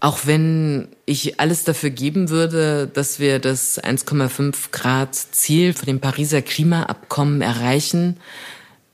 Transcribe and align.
auch 0.00 0.20
wenn 0.24 0.88
ich 1.04 1.38
alles 1.40 1.64
dafür 1.64 1.90
geben 1.90 2.30
würde, 2.30 2.90
dass 2.92 3.20
wir 3.20 3.38
das 3.38 3.82
1,5 3.82 4.70
Grad 4.72 5.14
Ziel 5.14 5.74
für 5.74 5.84
dem 5.84 6.00
Pariser 6.00 6.40
Klimaabkommen 6.40 7.42
erreichen, 7.42 8.16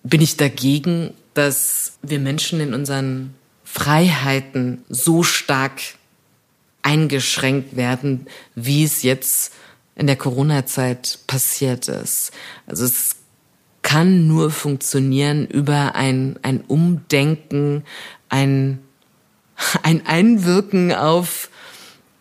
bin 0.03 0.21
ich 0.21 0.37
dagegen, 0.37 1.15
dass 1.35 1.99
wir 2.03 2.19
Menschen 2.19 2.61
in 2.61 2.75
unseren 2.75 3.35
Freiheiten 3.65 4.85
so 4.89 5.23
stark 5.23 5.81
eingeschränkt 6.83 7.77
werden, 7.77 8.27
wie 8.55 8.85
es 8.85 9.03
jetzt 9.03 9.53
in 9.95 10.07
der 10.07 10.17
Corona-Zeit 10.17 11.21
passiert 11.27 11.89
ist. 11.89 12.33
Also 12.67 12.85
es 12.85 13.17
kann 13.83 14.27
nur 14.27 14.51
funktionieren 14.51 15.47
über 15.47 15.95
ein, 15.95 16.39
ein 16.43 16.63
Umdenken, 16.63 17.85
ein 18.29 18.81
ein 19.83 20.07
Einwirken 20.07 20.93
auf 20.95 21.51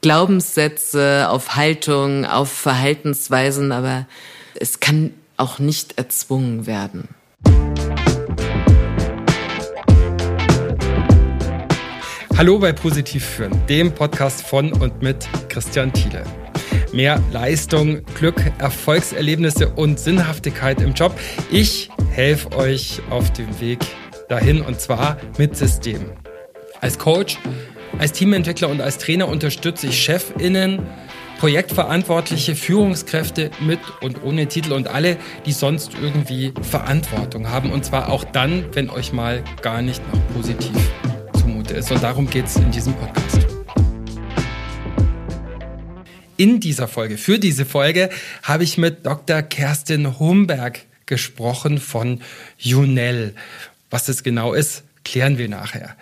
Glaubenssätze, 0.01 1.27
auf 1.29 1.55
Haltung, 1.55 2.25
auf 2.25 2.51
Verhaltensweisen, 2.51 3.71
aber 3.71 4.05
es 4.53 4.79
kann 4.79 5.13
auch 5.37 5.59
nicht 5.59 5.97
erzwungen 5.97 6.67
werden. 6.67 7.09
Hallo 12.37 12.59
bei 12.59 12.73
Positiv 12.73 13.25
führen, 13.25 13.65
dem 13.67 13.93
Podcast 13.93 14.45
von 14.45 14.73
und 14.73 15.01
mit 15.01 15.27
Christian 15.47 15.93
Thiele. 15.93 16.23
Mehr 16.91 17.21
Leistung, 17.31 18.03
Glück, 18.19 18.35
Erfolgserlebnisse 18.59 19.69
und 19.69 19.99
Sinnhaftigkeit 19.99 20.81
im 20.81 20.93
Job. 20.93 21.17
Ich 21.49 21.89
helfe 22.11 22.51
euch 22.57 23.01
auf 23.09 23.31
dem 23.33 23.59
Weg 23.61 23.79
dahin 24.27 24.61
und 24.61 24.79
zwar 24.81 25.17
mit 25.37 25.55
System. 25.55 26.11
Als 26.81 26.99
Coach, 26.99 27.37
als 27.97 28.11
Teamentwickler 28.11 28.69
und 28.69 28.81
als 28.81 28.97
Trainer 28.97 29.27
unterstütze 29.27 29.87
ich 29.87 30.03
Chefinnen, 30.03 30.81
Projektverantwortliche, 31.39 32.55
Führungskräfte 32.55 33.51
mit 33.59 33.79
und 34.01 34.23
ohne 34.23 34.47
Titel 34.47 34.73
und 34.73 34.87
alle, 34.87 35.17
die 35.45 35.51
sonst 35.51 35.91
irgendwie 36.01 36.53
Verantwortung 36.61 37.49
haben. 37.49 37.71
Und 37.71 37.85
zwar 37.85 38.09
auch 38.09 38.23
dann, 38.23 38.65
wenn 38.73 38.89
euch 38.89 39.11
mal 39.11 39.43
gar 39.61 39.81
nicht 39.81 40.01
noch 40.13 40.21
positiv 40.33 40.75
zumute 41.39 41.75
ist. 41.75 41.91
Und 41.91 42.03
darum 42.03 42.29
geht 42.29 42.45
es 42.45 42.55
in 42.55 42.71
diesem 42.71 42.93
Podcast. 42.93 43.45
In 46.37 46.59
dieser 46.59 46.87
Folge, 46.87 47.17
für 47.17 47.39
diese 47.39 47.65
Folge, 47.65 48.09
habe 48.43 48.63
ich 48.63 48.77
mit 48.77 49.05
Dr. 49.05 49.41
Kerstin 49.41 50.19
Humberg 50.19 50.81
gesprochen 51.05 51.79
von 51.79 52.21
Junel. 52.57 53.35
Was 53.89 54.05
das 54.05 54.23
genau 54.23 54.53
ist, 54.53 54.83
klären 55.05 55.37
wir 55.37 55.47
nachher. 55.47 55.95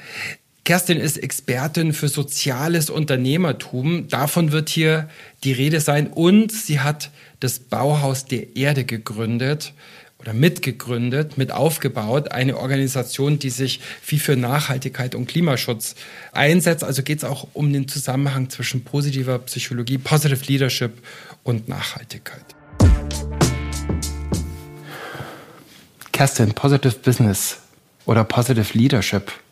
Kerstin 0.65 0.97
ist 0.97 1.17
Expertin 1.17 1.91
für 1.91 2.07
soziales 2.07 2.89
Unternehmertum. 2.89 4.07
Davon 4.07 4.53
wird 4.53 4.69
hier 4.69 5.09
die 5.43 5.51
Rede 5.51 5.81
sein. 5.81 6.07
Und 6.07 6.53
sie 6.53 6.79
hat 6.79 7.11
das 7.41 7.59
Bauhaus 7.59 8.25
der 8.25 8.55
Erde 8.55 8.85
gegründet 8.85 9.73
oder 10.19 10.31
mitgegründet, 10.31 11.37
mit 11.37 11.51
aufgebaut. 11.51 12.31
Eine 12.31 12.57
Organisation, 12.57 13.39
die 13.39 13.49
sich 13.49 13.81
wie 14.07 14.19
für 14.19 14.37
Nachhaltigkeit 14.37 15.15
und 15.15 15.27
Klimaschutz 15.27 15.95
einsetzt. 16.31 16.85
Also 16.85 17.03
geht 17.03 17.17
es 17.17 17.23
auch 17.25 17.49
um 17.51 17.73
den 17.73 17.89
Zusammenhang 17.89 18.49
zwischen 18.49 18.85
positiver 18.85 19.39
Psychologie, 19.39 19.97
Positive 19.97 20.45
Leadership 20.45 20.93
und 21.43 21.67
Nachhaltigkeit. 21.67 22.45
Kerstin, 26.13 26.53
Positive 26.53 26.95
Business 27.03 27.59
oder 28.05 28.23
Positive 28.23 28.77
Leadership– 28.77 29.29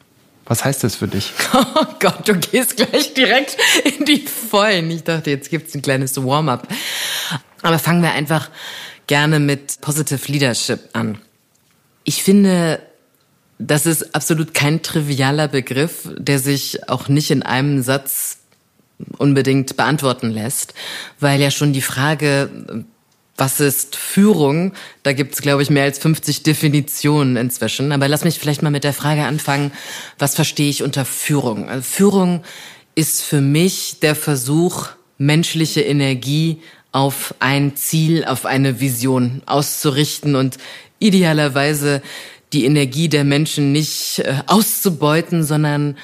was 0.46 0.66
heißt 0.66 0.84
das 0.84 0.96
für 0.96 1.08
dich? 1.08 1.32
Oh 1.54 1.86
Gott, 2.00 2.28
du 2.28 2.36
gehst 2.36 2.78
gleich 2.78 3.14
direkt 3.14 3.58
in 3.86 4.06
die 4.06 4.26
Vollen. 4.26 4.90
Ich 4.92 5.04
dachte, 5.04 5.30
jetzt 5.30 5.50
gibt's 5.50 5.76
ein 5.76 5.82
kleines 5.82 6.24
Warm-up. 6.24 6.68
Aber 7.62 7.80
fangen 7.80 8.02
wir 8.02 8.12
einfach 8.12 8.50
gerne 9.08 9.40
mit 9.40 9.82
Positive 9.82 10.32
Leadership 10.32 10.90
an. 10.94 11.20
Ich 12.04 12.24
finde, 12.24 12.82
das 13.60 13.86
ist 13.86 14.16
absolut 14.16 14.54
kein 14.54 14.82
trivialer 14.82 15.48
Begriff, 15.48 16.10
der 16.18 16.40
sich 16.40 16.90
auch 16.90 17.08
nicht 17.08 17.30
in 17.30 17.44
einem 17.44 17.84
Satz 17.84 18.40
unbedingt 19.18 19.78
beantworten 19.78 20.32
lässt, 20.32 20.74
weil 21.20 21.40
ja 21.40 21.52
schon 21.52 21.74
die 21.74 21.82
Frage, 21.82 22.86
was 23.42 23.60
ist 23.60 23.96
Führung? 23.96 24.72
Da 25.02 25.14
gibt 25.14 25.34
es, 25.34 25.42
glaube 25.42 25.64
ich, 25.64 25.72
mehr 25.72 25.86
als 25.86 25.98
50 25.98 26.44
Definitionen 26.44 27.38
inzwischen. 27.38 27.92
Aber 27.92 28.08
lass 28.08 28.24
mich 28.24 28.38
vielleicht 28.38 28.62
mal 28.62 28.70
mit 28.70 28.84
der 28.84 28.94
Frage 28.94 29.24
anfangen, 29.24 29.72
was 30.20 30.36
verstehe 30.36 30.70
ich 30.70 30.84
unter 30.84 31.06
Führung? 31.06 31.68
Also 31.68 31.82
Führung 31.82 32.44
ist 32.94 33.24
für 33.24 33.42
mich 33.42 34.00
der 34.00 34.14
Versuch, 34.14 34.90
menschliche 35.18 35.82
Energie 35.82 36.62
auf 36.92 37.34
ein 37.40 37.76
Ziel, 37.76 38.26
auf 38.26 38.46
eine 38.46 38.80
Vision 38.80 39.42
auszurichten 39.48 40.36
und 40.36 40.60
idealerweise 41.00 42.04
die 42.54 42.66
Energie 42.66 43.10
der 43.10 43.24
Menschen 43.24 43.72
nicht 43.72 44.20
äh, 44.20 44.36
auszubeuten, 44.46 45.44
sondern 45.44 45.98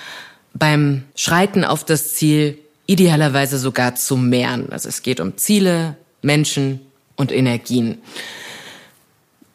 beim 0.55 1.03
Schreiten 1.15 1.63
auf 1.65 1.85
das 1.85 2.15
Ziel 2.15 2.57
idealerweise 2.87 3.59
sogar 3.59 3.93
zu 3.93 4.17
mehren. 4.17 4.71
Also 4.71 4.89
es 4.89 5.03
geht 5.03 5.19
um 5.19 5.37
Ziele, 5.37 5.97
Menschen, 6.23 6.81
und 7.17 7.33
Energien. 7.33 7.97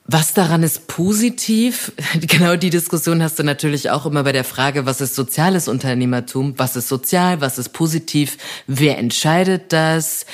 Was 0.07 0.35
daran 0.35 0.63
ist 0.63 0.89
positiv? 0.89 1.93
Genau 2.21 2.57
die 2.57 2.69
Diskussion 2.69 3.23
hast 3.23 3.39
du 3.39 3.45
natürlich 3.45 3.89
auch 3.89 4.05
immer 4.05 4.25
bei 4.25 4.33
der 4.33 4.45
Frage, 4.45 4.85
was 4.85 5.01
ist 5.01 5.15
soziales 5.15 5.69
Unternehmertum? 5.69 6.59
Was 6.59 6.77
ist 6.77 6.89
sozial? 6.89 7.41
Was 7.41 7.57
ist 7.57 7.71
positiv? 7.71 8.37
Wer 8.67 8.99
entscheidet 8.99 9.73
das? 9.73 10.27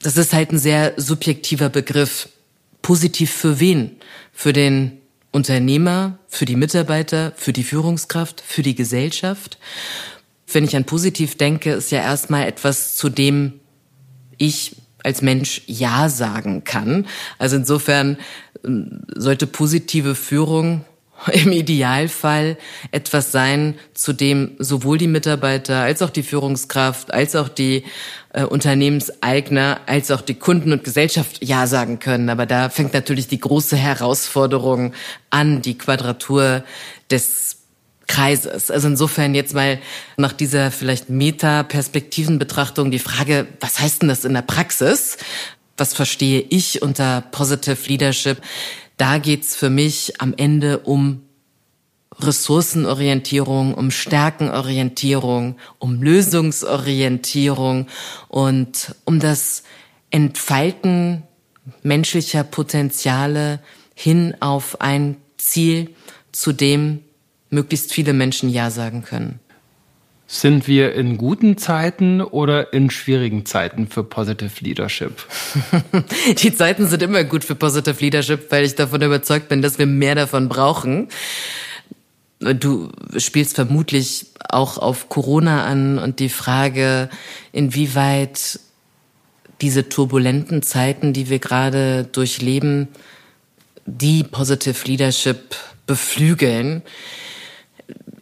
Das 0.00 0.18
ist 0.18 0.34
halt 0.34 0.52
ein 0.52 0.58
sehr 0.58 0.92
subjektiver 0.98 1.70
Begriff. 1.70 2.28
Positiv 2.82 3.30
für 3.30 3.60
wen? 3.60 3.96
Für 4.32 4.52
den 4.52 4.98
Unternehmer, 5.30 6.18
für 6.28 6.44
die 6.44 6.56
Mitarbeiter, 6.56 7.32
für 7.36 7.52
die 7.52 7.64
Führungskraft, 7.64 8.42
für 8.46 8.62
die 8.62 8.74
Gesellschaft? 8.74 9.58
Wenn 10.52 10.64
ich 10.64 10.76
an 10.76 10.84
positiv 10.84 11.38
denke, 11.38 11.72
ist 11.72 11.92
ja 11.92 12.02
erstmal 12.02 12.46
etwas, 12.46 12.96
zu 12.96 13.08
dem 13.08 13.60
ich 14.36 14.76
als 15.02 15.22
Mensch 15.22 15.62
Ja 15.66 16.08
sagen 16.08 16.64
kann. 16.64 17.06
Also 17.38 17.56
insofern 17.56 18.18
ähm, 18.64 19.02
sollte 19.14 19.46
positive 19.46 20.14
Führung 20.14 20.84
im 21.32 21.52
Idealfall 21.52 22.56
etwas 22.90 23.32
sein, 23.32 23.74
zu 23.94 24.12
dem 24.12 24.52
sowohl 24.58 24.98
die 24.98 25.06
Mitarbeiter 25.06 25.82
als 25.82 26.02
auch 26.02 26.10
die 26.10 26.22
Führungskraft, 26.22 27.12
als 27.12 27.36
auch 27.36 27.48
die 27.48 27.84
äh, 28.32 28.44
Unternehmenseigner, 28.44 29.80
als 29.86 30.10
auch 30.10 30.20
die 30.20 30.34
Kunden 30.34 30.72
und 30.72 30.84
Gesellschaft 30.84 31.44
Ja 31.44 31.66
sagen 31.66 31.98
können. 31.98 32.28
Aber 32.28 32.46
da 32.46 32.68
fängt 32.68 32.94
natürlich 32.94 33.28
die 33.28 33.40
große 33.40 33.76
Herausforderung 33.76 34.92
an, 35.30 35.62
die 35.62 35.78
Quadratur 35.78 36.64
des 37.10 37.61
Kreises. 38.12 38.70
Also 38.70 38.88
insofern 38.88 39.34
jetzt 39.34 39.54
mal 39.54 39.78
nach 40.18 40.34
dieser 40.34 40.70
vielleicht 40.70 41.08
Meta-Perspektivenbetrachtung 41.08 42.90
die 42.90 42.98
Frage, 42.98 43.46
was 43.60 43.80
heißt 43.80 44.02
denn 44.02 44.10
das 44.10 44.26
in 44.26 44.34
der 44.34 44.42
Praxis? 44.42 45.16
Was 45.78 45.94
verstehe 45.94 46.44
ich 46.50 46.82
unter 46.82 47.22
Positive 47.22 47.78
Leadership? 47.88 48.42
Da 48.98 49.16
geht's 49.16 49.56
für 49.56 49.70
mich 49.70 50.20
am 50.20 50.34
Ende 50.36 50.80
um 50.80 51.22
Ressourcenorientierung, 52.18 53.72
um 53.72 53.90
Stärkenorientierung, 53.90 55.56
um 55.78 56.02
Lösungsorientierung 56.02 57.86
und 58.28 58.94
um 59.06 59.20
das 59.20 59.62
Entfalten 60.10 61.22
menschlicher 61.82 62.44
Potenziale 62.44 63.60
hin 63.94 64.36
auf 64.40 64.82
ein 64.82 65.16
Ziel, 65.38 65.94
zu 66.30 66.52
dem 66.52 67.00
möglichst 67.52 67.92
viele 67.92 68.12
Menschen 68.12 68.48
Ja 68.48 68.70
sagen 68.70 69.02
können. 69.02 69.40
Sind 70.26 70.66
wir 70.66 70.94
in 70.94 71.18
guten 71.18 71.58
Zeiten 71.58 72.22
oder 72.22 72.72
in 72.72 72.88
schwierigen 72.88 73.44
Zeiten 73.44 73.86
für 73.86 74.02
Positive 74.02 74.52
Leadership? 74.60 75.26
Die 76.38 76.54
Zeiten 76.54 76.86
sind 76.86 77.02
immer 77.02 77.22
gut 77.24 77.44
für 77.44 77.54
Positive 77.54 78.00
Leadership, 78.00 78.50
weil 78.50 78.64
ich 78.64 78.74
davon 78.74 79.02
überzeugt 79.02 79.48
bin, 79.48 79.60
dass 79.60 79.78
wir 79.78 79.86
mehr 79.86 80.14
davon 80.14 80.48
brauchen. 80.48 81.08
Du 82.40 82.90
spielst 83.18 83.56
vermutlich 83.56 84.26
auch 84.48 84.78
auf 84.78 85.10
Corona 85.10 85.64
an 85.64 85.98
und 85.98 86.18
die 86.18 86.30
Frage, 86.30 87.10
inwieweit 87.52 88.58
diese 89.60 89.88
turbulenten 89.88 90.62
Zeiten, 90.62 91.12
die 91.12 91.28
wir 91.28 91.40
gerade 91.40 92.04
durchleben, 92.04 92.88
die 93.86 94.24
Positive 94.24 94.88
Leadership 94.88 95.56
beflügeln. 95.86 96.82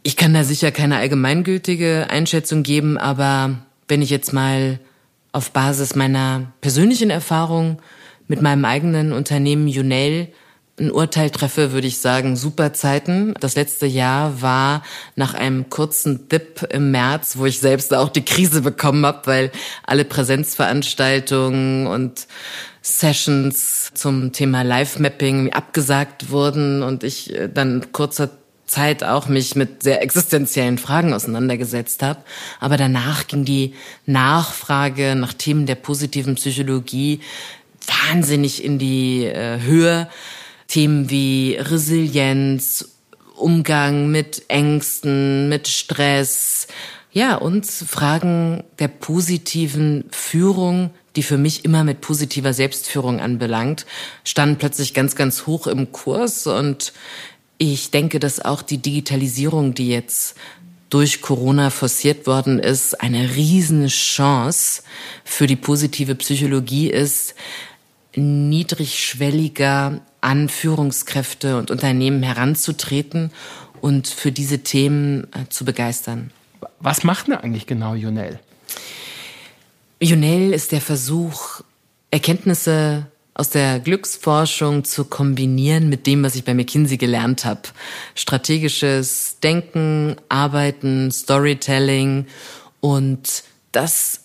Ich 0.03 0.17
kann 0.17 0.33
da 0.33 0.45
sicher 0.45 0.73
keine 0.73 0.97
allgemeingültige 0.97 2.07
Einschätzung 2.09 2.63
geben, 2.63 2.97
aber 2.97 3.59
wenn 3.87 4.01
ich 4.01 4.11
jetzt 4.11 4.33
mal 4.33 4.81
auf 5.33 5.51
Basis 5.51 5.95
meiner 5.95 6.53
persönlichen 6.63 7.11
Erfahrung 7.11 7.81
mit 8.27 8.41
meinem 8.41 8.65
eigenen 8.65 9.13
Unternehmen 9.13 9.69
Junel 9.69 10.29
ein 10.79 10.91
Urteil 10.91 11.29
treffe, 11.29 11.73
würde 11.73 11.87
ich 11.87 11.99
sagen, 11.99 12.37
super 12.37 12.73
Zeiten. 12.73 13.35
Das 13.41 13.55
letzte 13.55 13.85
Jahr 13.87 14.41
war 14.41 14.83
nach 15.15 15.35
einem 15.35 15.69
kurzen 15.69 16.29
Dip 16.29 16.67
im 16.71 16.91
März, 16.91 17.37
wo 17.37 17.45
ich 17.45 17.61
selbst 17.61 17.93
auch 17.93 18.09
die 18.09 18.25
Krise 18.25 18.63
bekommen 18.63 19.05
habe, 19.05 19.27
weil 19.27 19.51
alle 19.87 20.07
Präsenzveranstaltungen 20.07 21.87
und 21.87 22.27
Sessions 22.81 23.91
zum 23.93 24.33
Thema 24.33 24.63
Live-Mapping 24.63 25.53
abgesagt 25.53 26.31
wurden 26.31 26.83
und 26.83 27.05
ich 27.05 27.35
äh, 27.35 27.49
dann 27.53 27.93
kurzer 27.93 28.31
Zeit 28.71 29.03
auch 29.03 29.27
mich 29.27 29.57
mit 29.57 29.83
sehr 29.83 30.01
existenziellen 30.01 30.79
Fragen 30.79 31.13
auseinandergesetzt 31.13 32.03
habe. 32.03 32.21
Aber 32.61 32.77
danach 32.77 33.27
ging 33.27 33.45
die 33.45 33.75
Nachfrage 34.07 35.17
nach 35.17 35.33
Themen 35.33 35.67
der 35.67 35.75
positiven 35.75 36.37
Psychologie 36.37 37.21
wahnsinnig 38.09 38.63
in 38.63 38.79
die 38.79 39.25
äh, 39.25 39.61
Höhe. 39.61 40.09
Themen 40.69 41.11
wie 41.11 41.57
Resilienz, 41.59 42.91
Umgang 43.35 44.13
mit 44.13 44.45
Ängsten, 44.47 45.49
mit 45.49 45.67
Stress, 45.67 46.69
ja, 47.13 47.35
und 47.35 47.67
Fragen 47.67 48.63
der 48.79 48.87
positiven 48.87 50.05
Führung, 50.13 50.91
die 51.17 51.25
für 51.25 51.39
mich 51.39 51.65
immer 51.65 51.83
mit 51.83 52.01
positiver 52.01 52.53
Selbstführung 52.53 53.19
anbelangt, 53.21 53.85
standen 54.23 54.59
plötzlich 54.59 54.95
ganz, 54.95 55.17
ganz 55.17 55.47
hoch 55.47 55.67
im 55.67 55.91
Kurs 55.91 56.47
und 56.47 56.93
ich 57.63 57.91
denke, 57.91 58.21
dass 58.21 58.41
auch 58.41 58.63
die 58.63 58.79
Digitalisierung, 58.79 59.75
die 59.75 59.91
jetzt 59.91 60.35
durch 60.89 61.21
Corona 61.21 61.69
forciert 61.69 62.27
worden 62.27 62.59
ist, 62.59 62.99
eine 63.03 63.37
riesen 63.37 63.87
Chance 63.89 64.83
für 65.25 65.47
die 65.47 65.57
positive 65.57 66.15
Psychologie 66.15 66.91
ist, 66.91 67.35
niedrigschwelliger 68.17 70.01
an 70.23 70.49
Führungskräfte 70.49 71.59
und 71.59 71.71
Unternehmen 71.71 72.23
heranzutreten 72.23 73.31
und 73.83 74.09
für 74.09 74.33
diese 74.33 74.61
Themen 74.61 75.25
äh, 75.35 75.47
zu 75.51 75.67
begeistern. 75.67 76.31
Was 76.81 77.05
macht 77.05 77.29
denn 77.29 77.35
eigentlich 77.35 77.67
genau 77.67 77.95
Junel? 77.95 78.41
Junel 80.01 80.55
ist 80.55 80.73
der 80.73 80.81
Versuch, 80.81 81.61
Erkenntnisse 82.11 83.07
aus 83.41 83.49
der 83.49 83.81
Glücksforschung 83.81 84.85
zu 84.85 85.07
kombinieren 85.07 85.89
mit 85.89 86.07
dem, 86.07 86.23
was 86.23 86.35
ich 86.35 86.45
bei 86.45 86.53
McKinsey 86.53 86.99
gelernt 86.99 87.47
habe. 87.47 87.63
Strategisches 88.15 89.39
Denken, 89.43 90.17
Arbeiten, 90.29 91.11
Storytelling 91.11 92.27
und 92.81 93.43
das 93.73 94.21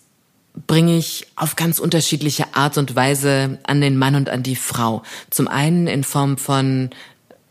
bringe 0.68 0.98
ich 0.98 1.28
auf 1.38 1.56
ganz 1.56 1.80
unterschiedliche 1.80 2.56
Art 2.56 2.78
und 2.78 2.98
Weise 2.98 3.58
an 3.64 3.80
den 3.80 3.98
Mann 3.98 4.16
und 4.16 4.30
an 4.30 4.44
die 4.44 4.58
Frau. 4.58 5.02
Zum 5.30 5.48
einen 5.48 5.88
in 5.88 6.04
Form 6.04 6.38
von 6.38 6.90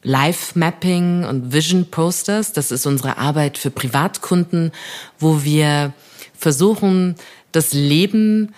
Live 0.02 0.56
Mapping 0.56 1.24
und 1.24 1.54
Vision 1.54 1.86
Posters. 1.90 2.52
Das 2.52 2.72
ist 2.72 2.84
unsere 2.84 3.16
Arbeit 3.16 3.56
für 3.56 3.70
Privatkunden, 3.70 4.70
wo 5.18 5.44
wir 5.44 5.94
versuchen, 6.34 7.14
das 7.52 7.72
Leben 7.72 8.54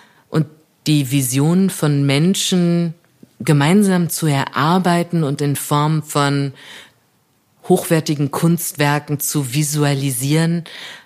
die 0.87 1.11
Vision 1.11 1.69
von 1.69 2.05
Menschen 2.05 2.93
gemeinsam 3.39 4.09
zu 4.09 4.27
erarbeiten 4.27 5.23
und 5.23 5.41
in 5.41 5.55
Form 5.55 6.03
von 6.03 6.53
hochwertigen 7.67 8.31
Kunstwerken 8.31 9.19
zu 9.19 9.53
visualisieren, 9.53 10.63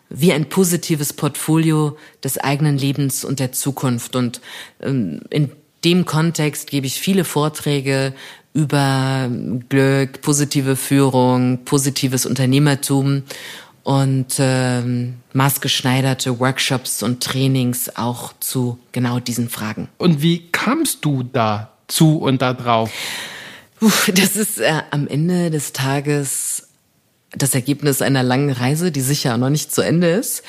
wie 0.10 0.34
ein 0.34 0.50
positives 0.50 1.14
Portfolio 1.14 1.98
des 2.24 2.38
eigenen 2.38 2.78
Lebens 2.78 3.24
und 3.24 3.40
der 3.40 3.52
Zukunft. 3.52 4.16
Und 4.16 4.42
ähm, 4.82 5.22
in 5.30 5.52
dem 5.84 6.06
Kontext 6.06 6.70
gebe 6.70 6.86
ich 6.86 7.00
viele 7.00 7.24
Vorträge 7.24 8.14
über 8.54 9.30
Glück, 9.70 10.22
positive 10.22 10.76
Führung, 10.76 11.60
positives 11.64 12.26
Unternehmertum 12.26 13.24
und 13.84 14.36
ähm, 14.38 15.16
maßgeschneiderte 15.34 16.40
Workshops 16.40 17.02
und 17.02 17.24
Trainings 17.24 17.96
auch 17.96 18.34
zu 18.40 18.78
genau 18.92 19.20
diesen 19.20 19.50
Fragen. 19.50 19.88
Und 19.98 20.22
wie 20.22 20.50
kamst 20.52 21.04
du 21.06 21.24
dazu 21.92 22.18
und 22.18 22.42
da 22.42 22.54
drauf? 22.54 22.92
Das 24.14 24.36
ist 24.36 24.60
äh, 24.60 24.84
am 24.92 25.08
Ende 25.08 25.50
des 25.50 25.74
Tages 25.74 26.68
das 27.32 27.56
Ergebnis 27.56 28.02
einer 28.02 28.24
langen 28.24 28.52
Reise, 28.52 28.92
die 28.92 29.02
sicher 29.02 29.38
noch 29.38 29.50
nicht 29.50 29.74
zu 29.74 29.82
Ende 29.82 30.12
ist, 30.12 30.44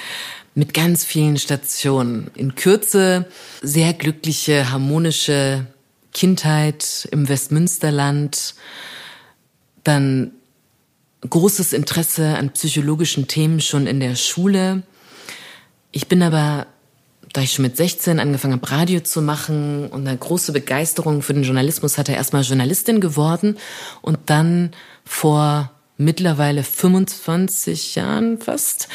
mit 0.54 0.74
ganz 0.74 1.04
vielen 1.04 1.38
Stationen. 1.38 2.30
In 2.34 2.54
Kürze 2.54 3.26
sehr 3.62 3.94
glückliche, 3.94 4.70
harmonische 4.70 5.66
Kindheit 6.12 7.08
im 7.10 7.28
Westmünsterland, 7.28 8.54
dann 9.84 10.32
großes 11.28 11.72
Interesse 11.72 12.36
an 12.36 12.50
psychologischen 12.50 13.28
Themen 13.28 13.60
schon 13.60 13.86
in 13.86 14.00
der 14.00 14.16
Schule. 14.16 14.82
Ich 15.90 16.08
bin 16.08 16.22
aber, 16.22 16.66
da 17.32 17.40
ich 17.40 17.52
schon 17.52 17.64
mit 17.64 17.76
16 17.76 18.20
angefangen 18.20 18.54
habe, 18.54 18.70
Radio 18.70 19.00
zu 19.00 19.22
machen 19.22 19.88
und 19.88 20.06
eine 20.06 20.16
große 20.16 20.52
Begeisterung 20.52 21.22
für 21.22 21.34
den 21.34 21.44
Journalismus 21.44 21.98
hatte, 21.98 22.12
erstmal 22.12 22.42
Journalistin 22.42 23.00
geworden 23.00 23.56
und 24.02 24.18
dann 24.26 24.72
vor 25.04 25.70
mittlerweile 25.96 26.62
25 26.62 27.94
Jahren 27.94 28.38
fast, 28.38 28.88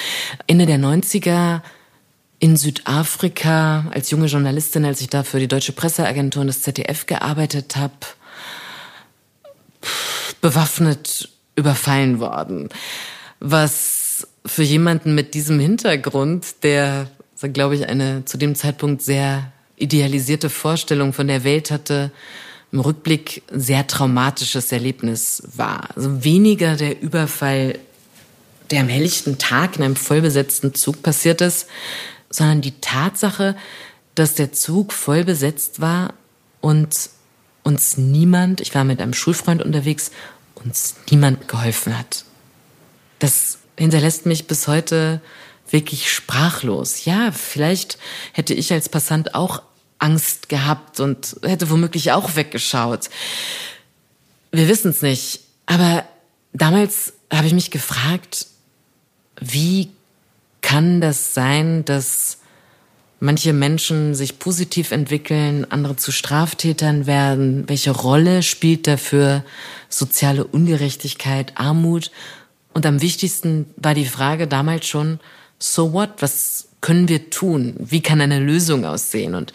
Ende 0.46 0.66
der 0.66 0.78
90er 0.78 1.62
in 2.40 2.56
Südafrika 2.56 3.86
als 3.92 4.12
junge 4.12 4.28
Journalistin, 4.28 4.86
als 4.86 5.02
ich 5.02 5.10
da 5.10 5.24
für 5.24 5.40
die 5.40 5.48
Deutsche 5.48 5.72
Presseagentur 5.72 6.42
und 6.42 6.48
das 6.48 6.62
ZDF 6.62 7.06
gearbeitet 7.08 7.76
habe, 7.76 7.94
bewaffnet 10.42 11.30
überfallen 11.56 12.20
worden. 12.20 12.70
Was 13.40 14.28
für 14.46 14.64
jemanden 14.64 15.16
mit 15.16 15.34
diesem 15.34 15.60
Hintergrund, 15.60 16.64
der, 16.64 17.08
glaube 17.42 17.76
ich, 17.76 17.88
eine 17.88 18.26
zu 18.26 18.38
dem 18.38 18.56
Zeitpunkt 18.56 19.02
sehr 19.02 19.52
idealisierte 19.76 20.50
Vorstellung 20.50 21.14
von 21.14 21.28
der 21.28 21.44
Welt 21.44 21.72
hatte, 21.72 22.12
im 22.72 22.80
Rückblick 22.80 23.44
sehr 23.52 23.88
traumatisches 23.88 24.72
Erlebnis 24.72 25.44
war. 25.56 25.90
Also 25.96 26.24
weniger 26.24 26.76
der 26.76 27.02
Überfall, 27.02 27.80
der 28.72 28.82
am 28.82 28.90
helllichten 28.90 29.38
Tag 29.38 29.78
in 29.78 29.84
einem 29.84 29.96
vollbesetzten 29.96 30.74
Zug 30.74 31.02
passiert 31.02 31.42
ist, 31.42 31.68
sondern 32.30 32.62
die 32.62 32.74
Tatsache, 32.82 33.56
dass 34.16 34.34
der 34.34 34.52
Zug 34.52 34.92
voll 34.92 35.24
besetzt 35.24 35.80
war 35.80 36.14
und 36.60 37.10
uns 37.64 37.98
niemand, 37.98 38.62
ich 38.62 38.74
war 38.76 38.84
mit 38.84 39.00
einem 39.00 39.14
Schulfreund 39.14 39.62
unterwegs, 39.62 40.12
uns 40.56 40.96
niemand 41.10 41.48
geholfen 41.48 41.98
hat. 41.98 42.26
Das 43.20 43.60
hinterlässt 43.78 44.26
mich 44.26 44.48
bis 44.48 44.68
heute 44.68 45.22
wirklich 45.72 46.12
sprachlos. 46.12 47.06
Ja, 47.06 47.32
vielleicht 47.32 47.98
hätte 48.34 48.54
ich 48.54 48.72
als 48.72 48.90
Passant 48.90 49.36
auch 49.36 49.62
Angst 50.00 50.50
gehabt 50.50 51.00
und 51.00 51.38
hätte 51.44 51.70
womöglich 51.70 52.12
auch 52.12 52.36
weggeschaut. 52.36 53.10
Wir 54.52 54.68
wissen 54.68 54.92
es 54.92 55.02
nicht. 55.02 55.42
Aber 55.66 56.06
damals 56.54 57.14
habe 57.32 57.48
ich 57.48 57.54
mich 57.54 57.72
gefragt, 57.72 58.48
wie 59.40 59.90
kann 60.62 61.02
das 61.02 61.34
sein, 61.34 61.86
dass 61.86 62.40
manche 63.20 63.54
Menschen 63.54 64.16
sich 64.16 64.40
positiv 64.40 64.92
entwickeln, 64.92 65.66
andere 65.70 65.96
zu 65.96 66.12
Straftätern 66.12 67.06
werden? 67.06 67.68
Welche 67.68 67.92
Rolle 67.92 68.44
spielt 68.44 68.88
dafür 68.88 69.44
soziale 69.90 70.46
Ungerechtigkeit, 70.46 71.54
Armut? 71.56 72.12
Und 72.74 72.86
am 72.86 73.02
wichtigsten 73.02 73.66
war 73.76 73.94
die 73.94 74.06
Frage 74.06 74.48
damals 74.48 74.88
schon, 74.88 75.20
so 75.60 75.94
what? 75.94 76.10
Was 76.20 76.70
können 76.82 77.08
wir 77.08 77.30
tun? 77.30 77.76
Wie 77.80 78.02
kann 78.02 78.22
eine 78.22 78.40
Lösung 78.40 78.86
aussehen? 78.86 79.36
Und 79.36 79.54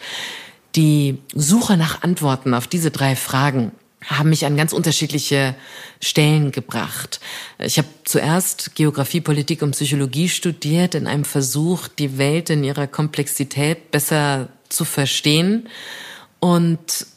die 0.75 1.19
Suche 1.33 1.77
nach 1.77 2.01
Antworten 2.01 2.53
auf 2.53 2.67
diese 2.67 2.91
drei 2.91 3.15
Fragen 3.15 3.71
haben 4.05 4.29
mich 4.29 4.45
an 4.45 4.57
ganz 4.57 4.73
unterschiedliche 4.73 5.55
Stellen 6.01 6.51
gebracht. 6.51 7.19
Ich 7.59 7.77
habe 7.77 7.87
zuerst 8.03 8.75
Geografie, 8.75 9.21
Politik 9.21 9.61
und 9.61 9.71
Psychologie 9.71 10.29
studiert 10.29 10.95
in 10.95 11.07
einem 11.07 11.25
Versuch, 11.25 11.87
die 11.87 12.17
Welt 12.17 12.49
in 12.49 12.63
ihrer 12.63 12.87
Komplexität 12.87 13.91
besser 13.91 14.49
zu 14.69 14.83
verstehen 14.83 15.69
und 16.39 17.07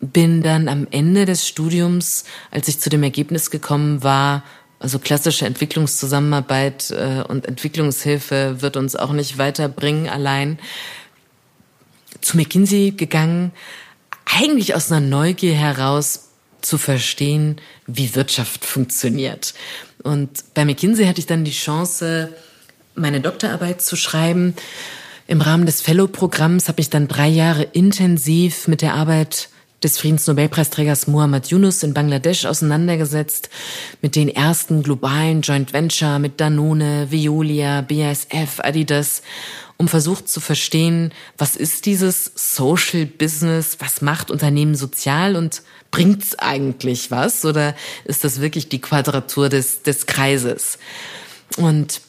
bin 0.00 0.42
dann 0.42 0.68
am 0.68 0.86
Ende 0.90 1.24
des 1.24 1.46
Studiums, 1.46 2.24
als 2.50 2.68
ich 2.68 2.78
zu 2.78 2.90
dem 2.90 3.02
Ergebnis 3.02 3.50
gekommen 3.50 4.02
war, 4.02 4.44
also 4.80 4.98
klassische 4.98 5.46
Entwicklungszusammenarbeit 5.46 6.90
äh, 6.90 7.22
und 7.26 7.46
Entwicklungshilfe 7.46 8.60
wird 8.62 8.76
uns 8.76 8.96
auch 8.96 9.12
nicht 9.12 9.38
weiterbringen 9.38 10.08
allein, 10.08 10.58
zu 12.20 12.36
McKinsey 12.36 12.92
gegangen, 12.92 13.52
eigentlich 14.24 14.74
aus 14.74 14.90
einer 14.90 15.00
Neugier 15.00 15.54
heraus 15.54 16.28
zu 16.60 16.78
verstehen, 16.78 17.60
wie 17.86 18.14
Wirtschaft 18.14 18.64
funktioniert. 18.64 19.54
Und 20.02 20.54
bei 20.54 20.64
McKinsey 20.64 21.06
hatte 21.06 21.20
ich 21.20 21.26
dann 21.26 21.44
die 21.44 21.52
Chance, 21.52 22.32
meine 22.94 23.20
Doktorarbeit 23.20 23.80
zu 23.80 23.96
schreiben. 23.96 24.54
Im 25.26 25.40
Rahmen 25.40 25.66
des 25.66 25.80
Fellow-Programms 25.80 26.68
habe 26.68 26.80
ich 26.80 26.90
dann 26.90 27.08
drei 27.08 27.28
Jahre 27.28 27.62
intensiv 27.62 28.66
mit 28.66 28.82
der 28.82 28.94
Arbeit 28.94 29.50
des 29.82 29.98
Friedensnobelpreisträgers 29.98 31.06
Muhammad 31.06 31.48
Yunus 31.48 31.82
in 31.82 31.94
Bangladesch 31.94 32.46
auseinandergesetzt, 32.46 33.48
mit 34.02 34.16
den 34.16 34.28
ersten 34.28 34.82
globalen 34.82 35.42
Joint 35.42 35.72
Venture 35.72 36.18
mit 36.18 36.40
Danone, 36.40 37.10
Veolia, 37.10 37.82
BASF, 37.82 38.60
Adidas, 38.60 39.22
um 39.76 39.86
versucht 39.86 40.28
zu 40.28 40.40
verstehen, 40.40 41.12
was 41.36 41.54
ist 41.54 41.86
dieses 41.86 42.32
Social 42.34 43.06
Business, 43.06 43.76
was 43.78 44.02
macht 44.02 44.30
Unternehmen 44.30 44.74
sozial 44.74 45.36
und 45.36 45.62
bringt's 45.90 46.36
eigentlich 46.38 47.10
was 47.10 47.44
oder 47.44 47.74
ist 48.04 48.24
das 48.24 48.40
wirklich 48.40 48.68
die 48.68 48.80
Quadratur 48.80 49.48
des, 49.48 49.82
des 49.82 50.06
Kreises? 50.06 50.78
Und 51.56 52.00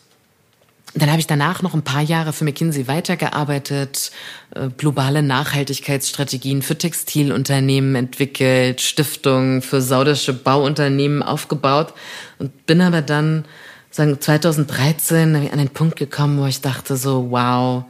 dann 0.95 1.09
habe 1.09 1.19
ich 1.19 1.27
danach 1.27 1.61
noch 1.61 1.75
ein 1.75 1.83
paar 1.83 2.01
Jahre 2.01 2.33
für 2.33 2.43
McKinsey 2.43 2.87
weitergearbeitet, 2.87 4.11
äh, 4.55 4.69
globale 4.75 5.21
Nachhaltigkeitsstrategien 5.21 6.61
für 6.61 6.77
Textilunternehmen 6.77 7.95
entwickelt, 7.95 8.81
Stiftungen 8.81 9.61
für 9.61 9.81
saudische 9.81 10.33
Bauunternehmen 10.33 11.21
aufgebaut 11.21 11.93
und 12.39 12.65
bin 12.65 12.81
aber 12.81 13.01
dann 13.01 13.45
sagen 13.91 14.19
2013 14.19 15.35
an 15.51 15.57
den 15.57 15.69
Punkt 15.69 15.95
gekommen, 15.95 16.39
wo 16.39 16.45
ich 16.45 16.61
dachte 16.61 16.97
so 16.97 17.29
wow, 17.29 17.83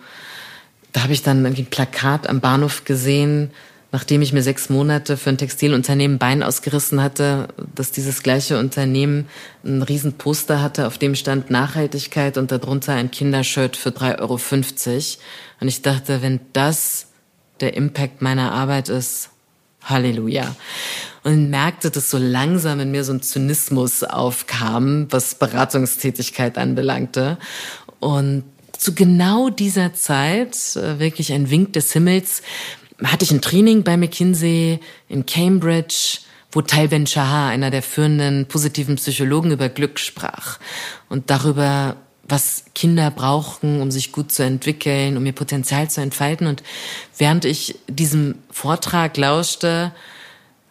da 0.91 1.03
habe 1.03 1.13
ich 1.13 1.23
dann 1.23 1.45
irgendwie 1.45 1.63
ein 1.63 1.69
Plakat 1.69 2.27
am 2.27 2.41
Bahnhof 2.41 2.83
gesehen, 2.83 3.51
nachdem 3.91 4.21
ich 4.21 4.33
mir 4.33 4.43
sechs 4.43 4.69
Monate 4.69 5.17
für 5.17 5.29
ein 5.29 5.37
Textilunternehmen 5.37 6.19
Bein 6.19 6.43
ausgerissen 6.43 7.01
hatte, 7.01 7.47
dass 7.73 7.91
dieses 7.91 8.21
gleiche 8.21 8.59
Unternehmen 8.59 9.27
ein 9.63 9.81
riesen 9.81 10.13
Poster 10.13 10.61
hatte, 10.61 10.85
auf 10.85 10.97
dem 10.97 11.15
stand 11.15 11.49
Nachhaltigkeit 11.49 12.37
und 12.37 12.51
darunter 12.51 12.93
ein 12.93 13.11
Kindershirt 13.11 13.77
für 13.77 13.89
3,50 13.89 14.19
Euro. 14.19 14.39
Und 15.61 15.67
ich 15.67 15.81
dachte, 15.81 16.21
wenn 16.21 16.39
das 16.53 17.07
der 17.61 17.73
Impact 17.73 18.21
meiner 18.21 18.51
Arbeit 18.51 18.89
ist, 18.89 19.29
Halleluja. 19.83 20.55
Und 21.23 21.49
merkte, 21.49 21.91
dass 21.91 22.09
so 22.09 22.17
langsam 22.17 22.79
in 22.79 22.91
mir 22.91 23.03
so 23.03 23.13
ein 23.13 23.21
Zynismus 23.21 24.03
aufkam, 24.03 25.07
was 25.09 25.35
Beratungstätigkeit 25.35 26.57
anbelangte. 26.57 27.37
Und 27.99 28.43
zu 28.79 28.95
genau 28.95 29.49
dieser 29.49 29.93
Zeit, 29.93 30.55
äh, 30.77 30.99
wirklich 30.99 31.33
ein 31.33 31.49
Wink 31.49 31.73
des 31.73 31.91
Himmels, 31.91 32.41
hatte 33.03 33.23
ich 33.23 33.31
ein 33.31 33.41
Training 33.41 33.83
bei 33.83 33.97
McKinsey 33.97 34.79
in 35.07 35.25
Cambridge, 35.25 36.19
wo 36.51 36.61
Tal 36.61 36.87
Ben 36.87 37.05
Shahar, 37.07 37.49
einer 37.49 37.71
der 37.71 37.83
führenden 37.83 38.47
positiven 38.47 38.95
Psychologen, 38.95 39.51
über 39.51 39.69
Glück 39.69 39.99
sprach 39.99 40.59
und 41.07 41.29
darüber, 41.29 41.97
was 42.27 42.65
Kinder 42.75 43.11
brauchen, 43.11 43.81
um 43.81 43.91
sich 43.91 44.11
gut 44.11 44.31
zu 44.31 44.43
entwickeln, 44.43 45.17
um 45.17 45.25
ihr 45.25 45.33
Potenzial 45.33 45.89
zu 45.89 46.01
entfalten. 46.01 46.47
Und 46.47 46.63
während 47.17 47.45
ich 47.45 47.75
diesem 47.87 48.35
Vortrag 48.51 49.17
lauschte, 49.17 49.91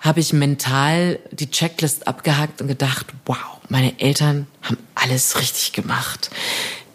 habe 0.01 0.21
ich 0.21 0.33
mental 0.33 1.19
die 1.33 1.51
Checklist 1.51 2.07
abgehakt 2.07 2.61
und 2.61 2.69
gedacht, 2.69 3.07
wow, 3.27 3.61
meine 3.69 3.99
Eltern 4.01 4.47
haben 4.63 4.79
alles 4.95 5.41
richtig 5.41 5.73
gemacht. 5.73 6.31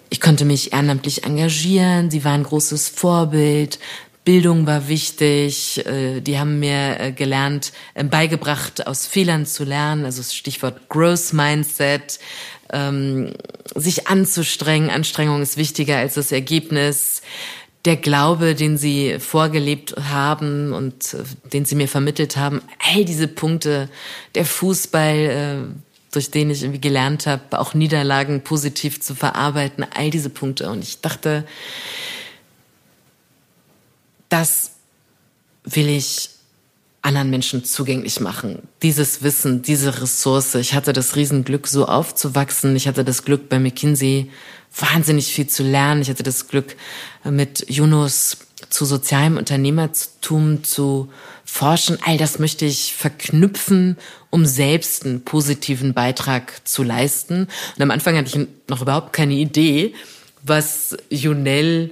Ich 0.10 0.22
konnte 0.22 0.46
mich 0.46 0.74
ehrenamtlich 0.74 1.24
engagieren, 1.24 2.10
sie 2.10 2.24
waren 2.24 2.44
großes 2.44 2.88
Vorbild, 2.88 3.80
Bildung 4.24 4.66
war 4.66 4.88
wichtig. 4.88 5.86
Äh, 5.86 6.22
die 6.22 6.40
haben 6.40 6.60
mir 6.60 7.00
äh, 7.00 7.12
gelernt, 7.12 7.74
äh, 7.94 8.04
beigebracht, 8.04 8.88
aus 8.88 9.06
Fehlern 9.06 9.46
zu 9.46 9.64
lernen. 9.64 10.06
Also 10.06 10.24
Stichwort 10.24 10.90
Growth 10.90 11.34
Mindset. 11.34 12.20
Ähm, 12.72 13.34
sich 13.76 14.08
anzustrengen. 14.08 14.90
Anstrengung 14.90 15.42
ist 15.42 15.58
wichtiger 15.58 15.98
als 15.98 16.16
das 16.16 16.32
Ergebnis. 16.32 17.22
Der 17.86 17.98
Glaube, 17.98 18.56
den 18.56 18.78
sie 18.78 19.20
vorgelebt 19.20 19.96
haben 20.10 20.72
und 20.72 21.18
den 21.52 21.66
sie 21.66 21.76
mir 21.76 21.90
vermittelt 21.90 22.38
haben, 22.38 22.62
all 22.80 23.04
diese 23.04 23.28
Punkte, 23.28 23.90
der 24.36 24.46
Fußball, 24.46 25.68
durch 26.14 26.32
den 26.32 26.50
ich 26.50 26.64
irgendwie 26.64 26.80
gelernt 26.80 27.28
habe, 27.28 27.60
auch 27.60 27.74
Niederlagen 27.74 28.42
positiv 28.42 29.02
zu 29.02 29.16
verarbeiten, 29.16 29.86
all 29.94 30.10
diese 30.10 30.30
Punkte. 30.30 30.70
Und 30.70 30.82
ich 30.82 31.02
dachte, 31.02 31.44
das 34.34 34.72
will 35.64 35.88
ich 35.88 36.32
anderen 37.04 37.30
Menschen 37.30 37.64
zugänglich 37.64 38.20
machen. 38.20 38.68
Dieses 38.82 39.22
Wissen, 39.22 39.62
diese 39.62 40.02
Ressource. 40.02 40.56
Ich 40.56 40.74
hatte 40.74 40.92
das 40.92 41.16
Riesenglück, 41.16 41.68
so 41.68 41.86
aufzuwachsen. 41.86 42.76
Ich 42.76 42.88
hatte 42.88 43.04
das 43.04 43.26
Glück, 43.26 43.48
bei 43.48 43.60
McKinsey 43.60 44.32
wahnsinnig 44.76 45.28
viel 45.28 45.46
zu 45.46 45.62
lernen. 45.62 46.02
Ich 46.02 46.10
hatte 46.10 46.24
das 46.24 46.48
Glück, 46.48 46.76
mit 47.24 47.70
Yunus 47.70 48.38
zu 48.70 48.86
sozialem 48.86 49.38
Unternehmertum 49.38 50.64
zu 50.64 51.10
forschen. 51.46 52.00
All 52.04 52.18
das 52.18 52.40
möchte 52.40 52.66
ich 52.66 52.96
verknüpfen, 52.96 53.98
um 54.32 54.48
selbst 54.48 55.06
einen 55.06 55.24
positiven 55.24 55.94
Beitrag 55.94 56.68
zu 56.68 56.82
leisten. 56.82 57.50
Und 57.76 57.82
am 57.84 57.92
Anfang 57.92 58.18
hatte 58.18 58.40
ich 58.40 58.48
noch 58.68 58.82
überhaupt 58.82 59.14
keine 59.14 59.36
Idee, 59.36 59.94
was 60.42 60.98
Junel 61.12 61.92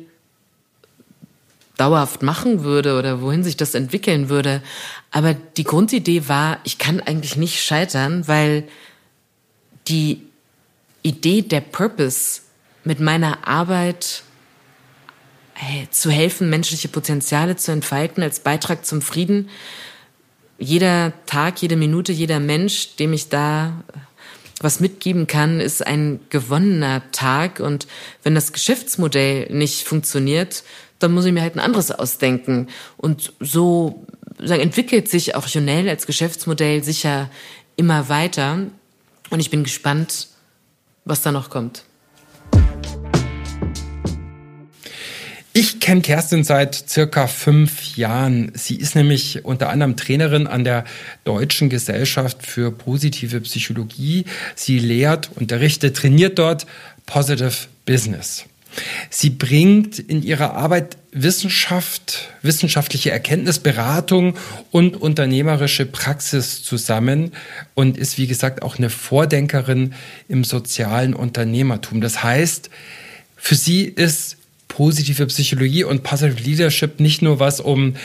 dauerhaft 1.77 2.21
machen 2.21 2.63
würde 2.63 2.97
oder 2.97 3.21
wohin 3.21 3.43
sich 3.43 3.57
das 3.57 3.75
entwickeln 3.75 4.29
würde. 4.29 4.61
Aber 5.09 5.33
die 5.33 5.63
Grundidee 5.63 6.27
war, 6.27 6.59
ich 6.63 6.77
kann 6.77 6.99
eigentlich 6.99 7.35
nicht 7.35 7.63
scheitern, 7.63 8.27
weil 8.27 8.67
die 9.87 10.21
Idee 11.01 11.41
der 11.41 11.61
Purpose 11.61 12.41
mit 12.83 12.99
meiner 12.99 13.47
Arbeit 13.47 14.23
hey, 15.53 15.87
zu 15.91 16.09
helfen, 16.09 16.49
menschliche 16.49 16.87
Potenziale 16.87 17.55
zu 17.55 17.71
entfalten 17.71 18.23
als 18.23 18.39
Beitrag 18.39 18.85
zum 18.85 19.01
Frieden. 19.01 19.49
Jeder 20.57 21.13
Tag, 21.25 21.61
jede 21.61 21.75
Minute, 21.75 22.11
jeder 22.11 22.39
Mensch, 22.39 22.95
dem 22.97 23.13
ich 23.13 23.29
da 23.29 23.83
was 24.61 24.79
mitgeben 24.79 25.27
kann, 25.27 25.59
ist 25.59 25.85
ein 25.85 26.19
gewonnener 26.29 27.01
Tag. 27.11 27.59
Und 27.59 27.87
wenn 28.23 28.35
das 28.35 28.53
Geschäftsmodell 28.53 29.51
nicht 29.51 29.87
funktioniert, 29.87 30.63
dann 30.99 31.13
muss 31.13 31.25
ich 31.25 31.33
mir 31.33 31.41
halt 31.41 31.55
ein 31.55 31.59
anderes 31.59 31.91
ausdenken. 31.91 32.67
Und 32.97 33.33
so 33.39 34.05
sagen, 34.39 34.61
entwickelt 34.61 35.09
sich 35.09 35.35
auch 35.35 35.47
Jonel 35.47 35.89
als 35.89 36.05
Geschäftsmodell 36.05 36.83
sicher 36.83 37.29
immer 37.75 38.09
weiter. 38.09 38.67
Und 39.29 39.39
ich 39.39 39.49
bin 39.49 39.63
gespannt, 39.63 40.27
was 41.05 41.21
da 41.21 41.31
noch 41.31 41.49
kommt. 41.49 41.83
Ich 45.53 45.81
kenne 45.81 45.99
Kerstin 45.99 46.45
seit 46.45 46.75
circa 46.89 47.27
fünf 47.27 47.97
Jahren. 47.97 48.53
Sie 48.55 48.75
ist 48.75 48.95
nämlich 48.95 49.43
unter 49.43 49.69
anderem 49.69 49.97
Trainerin 49.97 50.47
an 50.47 50.63
der 50.63 50.85
Deutschen 51.25 51.69
Gesellschaft 51.69 52.45
für 52.47 52.71
positive 52.71 53.41
Psychologie. 53.41 54.23
Sie 54.55 54.79
lehrt, 54.79 55.29
unterrichtet, 55.35 55.97
trainiert 55.97 56.39
dort 56.39 56.67
Positive 57.05 57.51
Business. 57.85 58.45
Sie 59.09 59.29
bringt 59.29 59.99
in 59.99 60.23
ihrer 60.23 60.53
Arbeit 60.53 60.95
Wissenschaft, 61.11 62.29
wissenschaftliche 62.41 63.11
Erkenntnis, 63.11 63.59
Beratung 63.59 64.37
und 64.71 64.95
unternehmerische 64.95 65.85
Praxis 65.85 66.63
zusammen 66.63 67.33
und 67.73 67.97
ist, 67.97 68.17
wie 68.17 68.27
gesagt, 68.27 68.61
auch 68.61 68.77
eine 68.77 68.89
Vordenkerin 68.89 69.93
im 70.29 70.45
sozialen 70.45 71.13
Unternehmertum. 71.13 71.99
Das 71.99 72.23
heißt, 72.23 72.69
für 73.35 73.55
sie 73.55 73.83
ist 73.83 74.37
positive 74.71 75.25
Psychologie 75.25 75.83
und 75.83 76.01
Positive 76.01 76.41
Leadership 76.41 77.01
nicht 77.01 77.21
nur 77.21 77.41
was, 77.41 77.59
um 77.59 77.95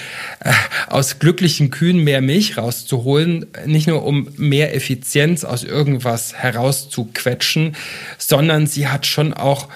äh, 0.41 0.53
aus 0.89 1.21
glücklichen 1.21 1.71
Kühen 1.71 2.03
mehr 2.03 2.21
Milch 2.21 2.59
rauszuholen, 2.59 3.47
nicht 3.67 3.87
nur 3.87 4.05
um 4.05 4.29
mehr 4.37 4.75
Effizienz 4.75 5.45
aus 5.45 5.63
irgendwas 5.63 6.35
herauszuquetschen, 6.35 7.77
sondern 8.19 8.67
sie 8.67 8.89
hat 8.89 9.07
schon 9.07 9.33
auch 9.33 9.69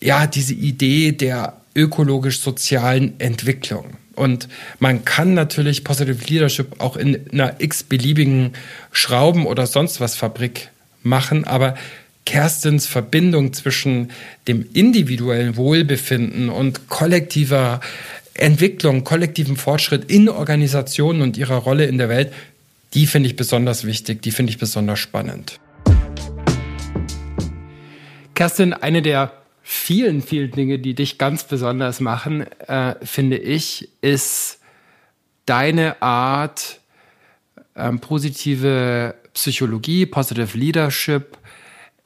ja, 0.00 0.28
diese 0.28 0.54
Idee 0.54 1.10
der 1.10 1.54
ökologisch-sozialen 1.74 3.18
Entwicklung. 3.18 3.96
Und 4.14 4.48
man 4.78 5.04
kann 5.04 5.34
natürlich 5.34 5.82
Positive 5.82 6.24
Leadership 6.28 6.80
auch 6.80 6.96
in 6.96 7.28
einer 7.32 7.56
x-beliebigen 7.58 8.52
Schrauben- 8.92 9.46
oder 9.46 9.66
sonst 9.66 10.00
was 10.00 10.14
Fabrik 10.14 10.70
machen, 11.02 11.44
aber 11.44 11.74
Kerstins 12.26 12.86
Verbindung 12.86 13.54
zwischen 13.54 14.10
dem 14.46 14.68
individuellen 14.74 15.56
Wohlbefinden 15.56 16.50
und 16.50 16.88
kollektiver 16.88 17.80
Entwicklung, 18.34 19.04
kollektivem 19.04 19.56
Fortschritt 19.56 20.10
in 20.10 20.28
Organisationen 20.28 21.22
und 21.22 21.38
ihrer 21.38 21.56
Rolle 21.56 21.86
in 21.86 21.96
der 21.96 22.10
Welt, 22.10 22.32
die 22.92 23.06
finde 23.06 23.28
ich 23.28 23.36
besonders 23.36 23.86
wichtig, 23.86 24.20
die 24.22 24.32
finde 24.32 24.50
ich 24.50 24.58
besonders 24.58 24.98
spannend. 24.98 25.58
Kerstin, 28.34 28.74
eine 28.74 29.00
der 29.00 29.32
vielen, 29.62 30.20
vielen 30.20 30.50
Dinge, 30.50 30.78
die 30.78 30.94
dich 30.94 31.18
ganz 31.18 31.44
besonders 31.44 32.00
machen, 32.00 32.42
äh, 32.68 32.94
finde 33.02 33.38
ich, 33.38 33.88
ist 34.02 34.58
deine 35.46 36.02
Art, 36.02 36.80
ähm, 37.76 38.00
positive 38.00 39.14
Psychologie, 39.32 40.06
Positive 40.06 40.56
Leadership, 40.56 41.38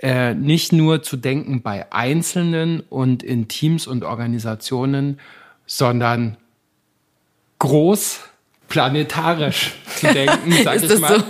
äh, 0.02 0.34
nicht 0.34 0.72
nur 0.72 1.02
zu 1.02 1.16
denken 1.16 1.62
bei 1.62 1.92
Einzelnen 1.92 2.80
und 2.80 3.22
in 3.22 3.48
Teams 3.48 3.86
und 3.86 4.04
Organisationen, 4.04 5.20
sondern 5.66 6.36
groß 7.58 8.20
planetarisch 8.68 9.72
zu 9.96 10.06
denken, 10.12 10.54
sag 10.64 10.82
ich 10.82 10.98
mal. 10.98 11.18
So? 11.18 11.24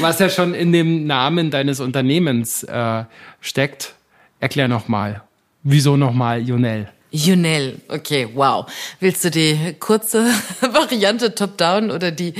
Was 0.00 0.18
ja 0.20 0.30
schon 0.30 0.54
in 0.54 0.72
dem 0.72 1.06
Namen 1.06 1.50
deines 1.50 1.80
Unternehmens 1.80 2.62
äh, 2.62 3.04
steckt. 3.40 3.94
Erklär 4.40 4.68
nochmal. 4.68 5.22
Wieso 5.62 5.96
nochmal 5.96 6.40
Junel? 6.40 6.88
Junel, 7.10 7.80
okay, 7.88 8.28
wow. 8.34 8.66
Willst 9.00 9.24
du 9.24 9.30
die 9.30 9.76
kurze 9.78 10.26
Variante 10.60 11.34
top-down 11.34 11.90
oder 11.90 12.10
die, 12.10 12.34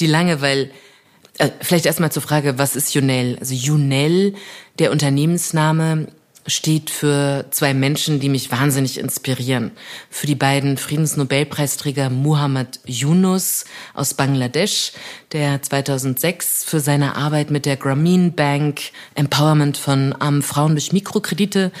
die 0.00 0.06
lange? 0.06 0.40
Weil, 0.40 0.70
äh, 1.38 1.50
vielleicht 1.60 1.86
erstmal 1.86 2.12
zur 2.12 2.22
Frage, 2.22 2.58
was 2.58 2.76
ist 2.76 2.94
Junel? 2.94 3.36
Also 3.38 3.54
Junel, 3.54 4.34
der 4.78 4.90
Unternehmensname, 4.90 6.08
steht 6.46 6.90
für 6.90 7.46
zwei 7.50 7.72
Menschen, 7.72 8.20
die 8.20 8.28
mich 8.28 8.50
wahnsinnig 8.50 8.98
inspirieren. 8.98 9.70
Für 10.10 10.26
die 10.26 10.34
beiden 10.34 10.76
Friedensnobelpreisträger 10.76 12.10
Muhammad 12.10 12.80
Yunus 12.84 13.64
aus 13.94 14.14
Bangladesch, 14.14 14.92
der 15.32 15.62
2006 15.62 16.64
für 16.64 16.80
seine 16.80 17.16
Arbeit 17.16 17.50
mit 17.50 17.64
der 17.64 17.76
Grameen 17.76 18.34
Bank 18.34 18.80
Empowerment 19.14 19.78
von 19.78 20.12
armen 20.12 20.42
Frauen 20.42 20.72
durch 20.72 20.92
Mikrokredite 20.92 21.72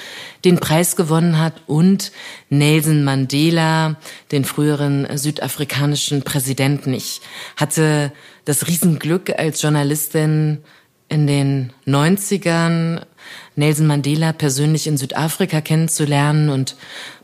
den 0.44 0.58
Preis 0.58 0.96
gewonnen 0.96 1.38
hat 1.38 1.54
und 1.66 2.10
Nelson 2.48 3.04
Mandela, 3.04 3.96
den 4.32 4.44
früheren 4.44 5.06
südafrikanischen 5.16 6.22
Präsidenten. 6.22 6.94
Ich 6.94 7.20
hatte 7.56 8.12
das 8.44 8.66
Riesenglück 8.66 9.30
als 9.38 9.60
Journalistin 9.60 10.58
in 11.08 11.26
den 11.26 11.72
90ern 11.86 13.02
Nelson 13.56 13.86
Mandela 13.86 14.32
persönlich 14.32 14.86
in 14.86 14.96
Südafrika 14.96 15.60
kennenzulernen. 15.60 16.48
Und 16.48 16.76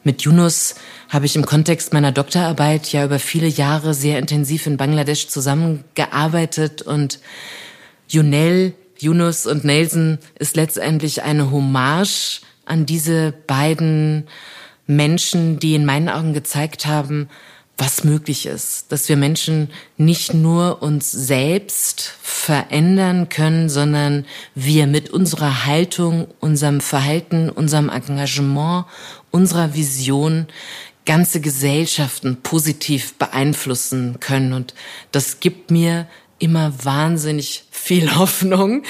mit 0.04 0.22
Yunus 0.22 0.76
habe 1.08 1.26
ich 1.26 1.36
im 1.36 1.44
Kontext 1.44 1.92
meiner 1.92 2.12
Doktorarbeit 2.12 2.92
ja 2.92 3.04
über 3.04 3.18
viele 3.18 3.48
Jahre 3.48 3.94
sehr 3.94 4.18
intensiv 4.18 4.66
in 4.66 4.76
Bangladesch 4.76 5.28
zusammengearbeitet. 5.28 6.82
Und 6.82 7.18
Junel, 8.08 8.74
Yunus 8.98 9.46
und 9.46 9.64
Nelson 9.64 10.18
ist 10.38 10.56
letztendlich 10.56 11.22
eine 11.22 11.50
Hommage 11.50 12.42
an 12.64 12.86
diese 12.86 13.32
beiden 13.46 14.28
Menschen, 14.86 15.58
die 15.58 15.74
in 15.74 15.84
meinen 15.84 16.08
Augen 16.08 16.34
gezeigt 16.34 16.86
haben, 16.86 17.28
was 17.80 18.04
möglich 18.04 18.44
ist, 18.44 18.92
dass 18.92 19.08
wir 19.08 19.16
Menschen 19.16 19.70
nicht 19.96 20.34
nur 20.34 20.82
uns 20.82 21.10
selbst 21.10 22.12
verändern 22.20 23.30
können, 23.30 23.70
sondern 23.70 24.26
wir 24.54 24.86
mit 24.86 25.08
unserer 25.08 25.64
Haltung, 25.64 26.28
unserem 26.40 26.82
Verhalten, 26.82 27.48
unserem 27.48 27.88
Engagement, 27.88 28.84
unserer 29.30 29.74
Vision 29.74 30.46
ganze 31.06 31.40
Gesellschaften 31.40 32.42
positiv 32.42 33.14
beeinflussen 33.14 34.20
können. 34.20 34.52
Und 34.52 34.74
das 35.10 35.40
gibt 35.40 35.70
mir 35.70 36.06
immer 36.38 36.72
wahnsinnig 36.84 37.64
viel 37.80 38.16
Hoffnung 38.16 38.84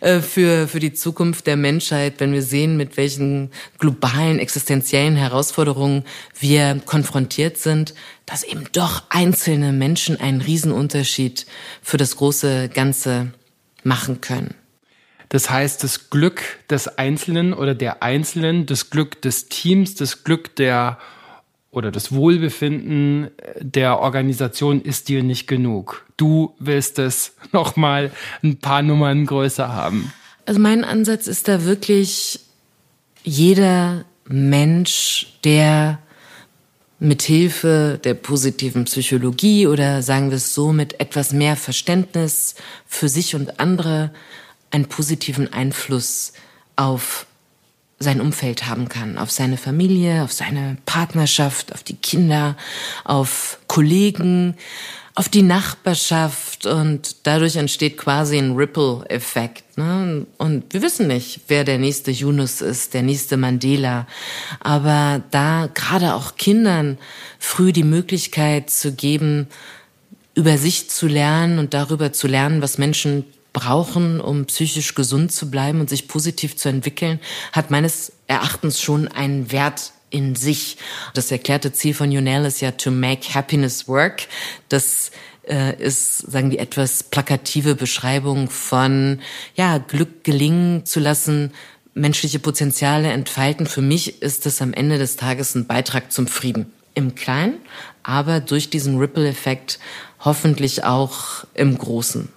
äh, 0.00 0.20
für, 0.20 0.68
für 0.68 0.80
die 0.80 0.92
Zukunft 0.92 1.46
der 1.46 1.56
Menschheit, 1.56 2.14
wenn 2.18 2.32
wir 2.32 2.42
sehen, 2.42 2.76
mit 2.76 2.96
welchen 2.96 3.50
globalen 3.78 4.38
existenziellen 4.38 5.16
Herausforderungen 5.16 6.04
wir 6.38 6.80
konfrontiert 6.86 7.58
sind, 7.58 7.94
dass 8.24 8.42
eben 8.42 8.64
doch 8.72 9.04
einzelne 9.10 9.72
Menschen 9.72 10.20
einen 10.20 10.40
Riesenunterschied 10.40 11.46
für 11.82 11.96
das 11.96 12.16
große 12.16 12.68
Ganze 12.68 13.32
machen 13.82 14.20
können. 14.20 14.54
Das 15.28 15.50
heißt, 15.50 15.82
das 15.82 16.10
Glück 16.10 16.42
des 16.70 16.98
Einzelnen 16.98 17.52
oder 17.52 17.74
der 17.74 18.02
Einzelnen, 18.02 18.66
das 18.66 18.90
Glück 18.90 19.20
des 19.22 19.48
Teams, 19.48 19.94
das 19.96 20.22
Glück 20.24 20.54
der 20.56 20.98
oder 21.70 21.90
das 21.90 22.12
Wohlbefinden 22.12 23.30
der 23.60 23.98
Organisation 24.00 24.80
ist 24.80 25.08
dir 25.08 25.22
nicht 25.22 25.46
genug. 25.46 26.06
Du 26.16 26.54
willst 26.58 26.98
es 26.98 27.34
noch 27.52 27.76
mal 27.76 28.10
ein 28.42 28.56
paar 28.58 28.82
Nummern 28.82 29.26
größer 29.26 29.72
haben. 29.72 30.12
Also 30.46 30.60
mein 30.60 30.84
Ansatz 30.84 31.26
ist 31.26 31.48
da 31.48 31.64
wirklich 31.64 32.40
jeder 33.24 34.04
Mensch, 34.28 35.38
der 35.44 35.98
mit 36.98 37.22
Hilfe 37.22 38.00
der 38.02 38.14
positiven 38.14 38.84
Psychologie 38.84 39.66
oder 39.66 40.02
sagen 40.02 40.30
wir 40.30 40.36
es 40.36 40.54
so 40.54 40.72
mit 40.72 40.98
etwas 40.98 41.32
mehr 41.32 41.56
Verständnis 41.56 42.54
für 42.86 43.08
sich 43.08 43.34
und 43.34 43.60
andere 43.60 44.12
einen 44.70 44.86
positiven 44.86 45.52
Einfluss 45.52 46.32
auf 46.76 47.25
sein 47.98 48.20
Umfeld 48.20 48.66
haben 48.66 48.88
kann, 48.88 49.16
auf 49.16 49.30
seine 49.30 49.56
Familie, 49.56 50.22
auf 50.22 50.32
seine 50.32 50.76
Partnerschaft, 50.84 51.72
auf 51.72 51.82
die 51.82 51.96
Kinder, 51.96 52.56
auf 53.04 53.58
Kollegen, 53.68 54.56
auf 55.14 55.30
die 55.30 55.42
Nachbarschaft 55.42 56.66
und 56.66 57.26
dadurch 57.26 57.56
entsteht 57.56 57.96
quasi 57.96 58.36
ein 58.36 58.54
Ripple-Effekt. 58.54 59.78
Ne? 59.78 60.26
Und 60.36 60.74
wir 60.74 60.82
wissen 60.82 61.06
nicht, 61.06 61.40
wer 61.48 61.64
der 61.64 61.78
nächste 61.78 62.10
Yunus 62.10 62.60
ist, 62.60 62.92
der 62.92 63.00
nächste 63.00 63.38
Mandela. 63.38 64.06
Aber 64.60 65.22
da 65.30 65.70
gerade 65.72 66.14
auch 66.14 66.36
Kindern 66.36 66.98
früh 67.38 67.72
die 67.72 67.82
Möglichkeit 67.82 68.68
zu 68.68 68.92
geben, 68.92 69.48
über 70.34 70.58
sich 70.58 70.90
zu 70.90 71.06
lernen 71.06 71.58
und 71.58 71.72
darüber 71.72 72.12
zu 72.12 72.26
lernen, 72.26 72.60
was 72.60 72.76
Menschen 72.76 73.24
brauchen, 73.56 74.20
um 74.20 74.44
psychisch 74.44 74.94
gesund 74.94 75.32
zu 75.32 75.50
bleiben 75.50 75.80
und 75.80 75.88
sich 75.88 76.08
positiv 76.08 76.56
zu 76.56 76.68
entwickeln, 76.68 77.20
hat 77.52 77.70
meines 77.70 78.12
Erachtens 78.26 78.82
schon 78.82 79.08
einen 79.08 79.50
Wert 79.50 79.92
in 80.10 80.34
sich. 80.34 80.76
Das 81.14 81.32
erklärte 81.32 81.72
Ziel 81.72 81.94
von 81.94 82.12
Yunel 82.12 82.44
ist 82.44 82.60
ja 82.60 82.72
to 82.72 82.90
make 82.90 83.32
happiness 83.34 83.88
work. 83.88 84.28
Das 84.68 85.10
äh, 85.48 85.74
ist, 85.82 86.18
sagen 86.30 86.50
die, 86.50 86.58
etwas 86.58 87.02
plakative 87.02 87.76
Beschreibung 87.76 88.50
von, 88.50 89.20
ja, 89.54 89.78
Glück 89.78 90.22
gelingen 90.22 90.84
zu 90.84 91.00
lassen, 91.00 91.54
menschliche 91.94 92.38
Potenziale 92.38 93.10
entfalten. 93.10 93.64
Für 93.64 93.80
mich 93.80 94.20
ist 94.20 94.44
das 94.44 94.60
am 94.60 94.74
Ende 94.74 94.98
des 94.98 95.16
Tages 95.16 95.54
ein 95.54 95.66
Beitrag 95.66 96.12
zum 96.12 96.26
Frieden. 96.26 96.72
Im 96.92 97.14
Kleinen, 97.14 97.56
aber 98.02 98.40
durch 98.40 98.68
diesen 98.68 98.98
Ripple-Effekt 98.98 99.78
hoffentlich 100.20 100.84
auch 100.84 101.44
im 101.54 101.76
Großen. 101.76 102.35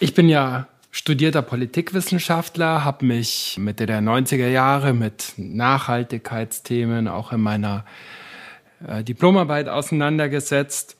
Ich 0.00 0.12
bin 0.12 0.28
ja 0.28 0.66
studierter 0.90 1.42
Politikwissenschaftler, 1.42 2.84
habe 2.84 3.06
mich 3.06 3.56
Mitte 3.58 3.86
der 3.86 4.00
90er 4.00 4.48
Jahre 4.48 4.92
mit 4.92 5.34
Nachhaltigkeitsthemen 5.36 7.06
auch 7.06 7.30
in 7.30 7.40
meiner 7.40 7.84
äh, 8.86 9.04
Diplomarbeit 9.04 9.68
auseinandergesetzt. 9.68 10.96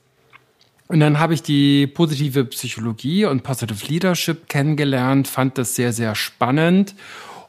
Und 0.87 1.01
dann 1.01 1.19
habe 1.19 1.33
ich 1.33 1.43
die 1.43 1.87
positive 1.87 2.45
Psychologie 2.45 3.25
und 3.25 3.43
Positive 3.43 3.85
Leadership 3.87 4.47
kennengelernt, 4.47 5.27
fand 5.27 5.57
das 5.57 5.75
sehr, 5.75 5.91
sehr 5.91 6.15
spannend 6.15 6.95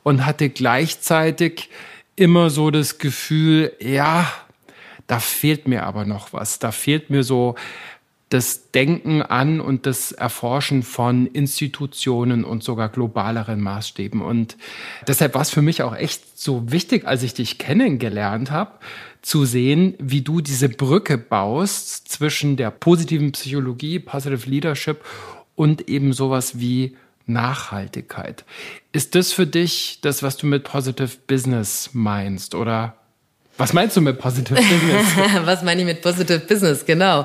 und 0.02 0.26
hatte 0.26 0.48
gleichzeitig 0.48 1.70
immer 2.16 2.50
so 2.50 2.72
das 2.72 2.98
Gefühl, 2.98 3.72
ja, 3.78 4.32
da 5.06 5.20
fehlt 5.20 5.68
mir 5.68 5.84
aber 5.84 6.04
noch 6.04 6.32
was. 6.32 6.58
Da 6.58 6.72
fehlt 6.72 7.10
mir 7.10 7.22
so 7.22 7.54
das 8.28 8.72
Denken 8.72 9.22
an 9.22 9.60
und 9.60 9.86
das 9.86 10.10
Erforschen 10.10 10.82
von 10.82 11.26
Institutionen 11.26 12.44
und 12.44 12.64
sogar 12.64 12.88
globaleren 12.88 13.60
Maßstäben. 13.60 14.20
Und 14.20 14.56
deshalb 15.06 15.34
war 15.34 15.42
es 15.42 15.50
für 15.50 15.62
mich 15.62 15.82
auch 15.82 15.94
echt 15.94 16.36
so 16.38 16.70
wichtig, 16.72 17.06
als 17.06 17.22
ich 17.22 17.34
dich 17.34 17.58
kennengelernt 17.58 18.50
habe, 18.50 18.72
zu 19.22 19.44
sehen, 19.44 19.94
wie 19.98 20.22
du 20.22 20.40
diese 20.40 20.68
Brücke 20.68 21.18
baust 21.18 22.08
zwischen 22.08 22.56
der 22.56 22.70
positiven 22.70 23.32
Psychologie, 23.32 23.98
Positive 24.00 24.48
Leadership 24.48 25.04
und 25.54 25.88
eben 25.88 26.12
sowas 26.12 26.58
wie 26.58 26.96
Nachhaltigkeit. 27.26 28.44
Ist 28.92 29.14
das 29.14 29.32
für 29.32 29.46
dich 29.46 29.98
das, 30.02 30.22
was 30.22 30.36
du 30.36 30.46
mit 30.46 30.64
Positive 30.64 31.10
Business 31.26 31.90
meinst 31.92 32.54
oder 32.54 32.96
was 33.58 33.72
meinst 33.72 33.96
du 33.96 34.00
mit 34.00 34.18
Positive 34.18 34.54
Business? 34.54 35.06
was 35.44 35.62
meine 35.62 35.80
ich 35.80 35.86
mit 35.86 36.02
Positive 36.02 36.40
Business? 36.40 36.84
Genau. 36.84 37.24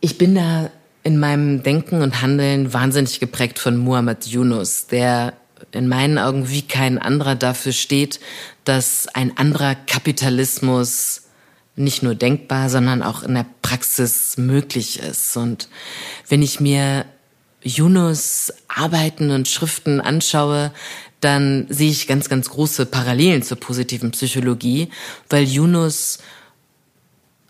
Ich 0.00 0.16
bin 0.16 0.34
da 0.34 0.70
in 1.02 1.18
meinem 1.18 1.62
Denken 1.62 2.00
und 2.00 2.22
Handeln 2.22 2.72
wahnsinnig 2.72 3.20
geprägt 3.20 3.58
von 3.58 3.76
Muhammad 3.76 4.26
Yunus, 4.26 4.86
der 4.86 5.34
in 5.72 5.88
meinen 5.88 6.16
Augen 6.16 6.48
wie 6.48 6.62
kein 6.62 6.98
anderer 6.98 7.34
dafür 7.34 7.72
steht, 7.72 8.18
dass 8.64 9.08
ein 9.08 9.36
anderer 9.36 9.74
Kapitalismus 9.74 11.24
nicht 11.76 12.02
nur 12.02 12.14
denkbar, 12.14 12.70
sondern 12.70 13.02
auch 13.02 13.22
in 13.22 13.34
der 13.34 13.46
Praxis 13.60 14.38
möglich 14.38 15.00
ist. 15.00 15.36
Und 15.36 15.68
wenn 16.28 16.40
ich 16.42 16.60
mir 16.60 17.04
Yunus 17.62 18.52
Arbeiten 18.68 19.30
und 19.30 19.48
Schriften 19.48 20.00
anschaue, 20.00 20.72
dann 21.20 21.66
sehe 21.68 21.90
ich 21.90 22.06
ganz, 22.06 22.30
ganz 22.30 22.48
große 22.48 22.86
Parallelen 22.86 23.42
zur 23.42 23.60
positiven 23.60 24.12
Psychologie, 24.12 24.88
weil 25.28 25.44
Yunus 25.44 26.20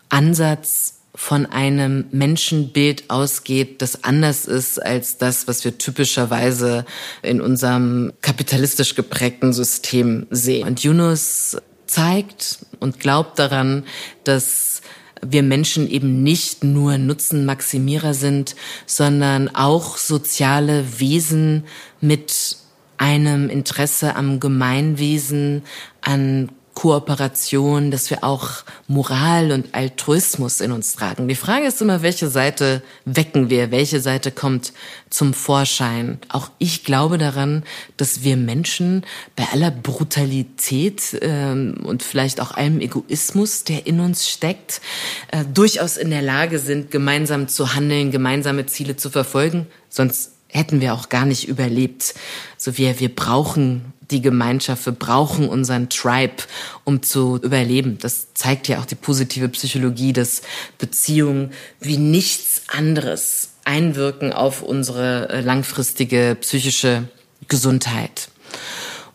Ansatz 0.09 1.00
von 1.13 1.45
einem 1.45 2.05
Menschenbild 2.11 3.09
ausgeht, 3.09 3.81
das 3.81 4.03
anders 4.03 4.45
ist 4.45 4.81
als 4.81 5.17
das, 5.17 5.47
was 5.47 5.65
wir 5.65 5.77
typischerweise 5.77 6.85
in 7.21 7.41
unserem 7.41 8.13
kapitalistisch 8.21 8.95
geprägten 8.95 9.51
System 9.51 10.27
sehen. 10.29 10.67
Und 10.67 10.83
Yunus 10.83 11.57
zeigt 11.85 12.59
und 12.79 12.99
glaubt 12.99 13.39
daran, 13.39 13.83
dass 14.23 14.81
wir 15.23 15.43
Menschen 15.43 15.89
eben 15.89 16.23
nicht 16.23 16.63
nur 16.63 16.97
Nutzenmaximierer 16.97 18.13
sind, 18.13 18.55
sondern 18.85 19.53
auch 19.53 19.97
soziale 19.97 20.99
Wesen 20.99 21.65
mit 21.99 22.57
einem 22.97 23.49
Interesse 23.49 24.15
am 24.15 24.39
Gemeinwesen, 24.39 25.63
an 26.01 26.49
Kooperation, 26.81 27.91
dass 27.91 28.09
wir 28.09 28.23
auch 28.23 28.63
Moral 28.87 29.51
und 29.51 29.75
Altruismus 29.75 30.61
in 30.61 30.71
uns 30.71 30.95
tragen. 30.95 31.27
Die 31.27 31.35
Frage 31.35 31.67
ist 31.67 31.79
immer, 31.79 32.01
welche 32.01 32.27
Seite 32.27 32.81
wecken 33.05 33.51
wir, 33.51 33.69
welche 33.69 33.99
Seite 33.99 34.31
kommt 34.31 34.73
zum 35.11 35.35
Vorschein. 35.35 36.17
Auch 36.29 36.49
ich 36.57 36.83
glaube 36.83 37.19
daran, 37.19 37.61
dass 37.97 38.23
wir 38.23 38.35
Menschen 38.35 39.05
bei 39.35 39.43
aller 39.53 39.69
Brutalität 39.69 41.19
ähm, 41.21 41.81
und 41.83 42.01
vielleicht 42.01 42.41
auch 42.41 42.49
allem 42.49 42.81
Egoismus, 42.81 43.63
der 43.63 43.85
in 43.85 43.99
uns 43.99 44.27
steckt, 44.27 44.81
äh, 45.27 45.45
durchaus 45.53 45.97
in 45.97 46.09
der 46.09 46.23
Lage 46.23 46.57
sind, 46.57 46.89
gemeinsam 46.89 47.47
zu 47.47 47.75
handeln, 47.75 48.09
gemeinsame 48.09 48.65
Ziele 48.65 48.95
zu 48.95 49.11
verfolgen. 49.11 49.67
Sonst 49.87 50.31
hätten 50.47 50.81
wir 50.81 50.95
auch 50.95 51.09
gar 51.09 51.25
nicht 51.25 51.47
überlebt. 51.47 52.15
So 52.57 52.79
wir, 52.79 52.99
wir 52.99 53.13
brauchen 53.13 53.93
die 54.11 54.21
Gemeinschaft, 54.21 54.85
wir 54.85 54.93
brauchen 54.93 55.49
unseren 55.49 55.89
Tribe, 55.89 56.43
um 56.83 57.01
zu 57.01 57.37
überleben. 57.41 57.97
Das 57.99 58.33
zeigt 58.33 58.67
ja 58.67 58.79
auch 58.79 58.85
die 58.85 58.95
positive 58.95 59.49
Psychologie, 59.49 60.13
dass 60.13 60.41
Beziehungen 60.77 61.51
wie 61.79 61.97
nichts 61.97 62.63
anderes 62.67 63.49
einwirken 63.63 64.33
auf 64.33 64.61
unsere 64.61 65.29
äh, 65.29 65.41
langfristige 65.41 66.37
psychische 66.41 67.07
Gesundheit. 67.47 68.29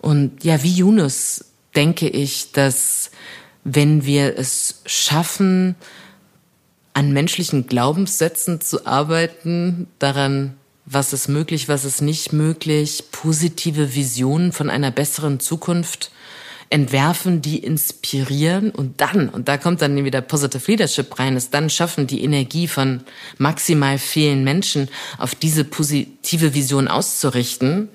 Und 0.01 0.45
ja, 0.45 0.63
wie 0.63 0.77
Yunus 0.77 1.45
denke 1.75 2.09
ich, 2.09 2.53
dass 2.53 3.11
wenn 3.65 4.07
wir 4.07 4.39
es 4.39 4.83
schaffen, 4.87 5.75
an 6.95 7.13
menschlichen 7.13 7.67
Glaubenssätzen 7.67 8.61
zu 8.61 8.87
arbeiten, 8.87 9.89
daran 9.99 10.55
was 10.87 11.13
ist 11.13 11.29
möglich, 11.29 11.69
was 11.69 11.85
ist 11.85 12.01
nicht 12.01 12.33
möglich, 12.33 13.05
positive 13.11 13.95
Visionen 13.95 14.53
von 14.53 14.71
einer 14.71 14.93
besseren 14.93 15.41
Zukunft 15.41 16.11
entwerfen, 16.71 17.43
die 17.43 17.59
inspirieren 17.59 18.71
und 18.71 19.01
dann, 19.01 19.29
und 19.29 19.49
da 19.49 19.57
kommt 19.57 19.83
dann 19.83 20.05
wieder 20.05 20.21
Positive 20.21 20.71
Leadership 20.71 21.19
rein, 21.19 21.37
ist 21.37 21.55
dann 21.55 21.71
schaffen, 21.71 22.07
die 22.07 22.25
Energie 22.25 22.67
von 22.67 23.03
maximal 23.39 23.99
vielen 23.99 24.43
Menschen 24.43 24.89
auf 25.19 25.35
diese 25.35 25.65
positive 25.65 26.55
Vision 26.55 26.89
auszurichten. 26.89 27.89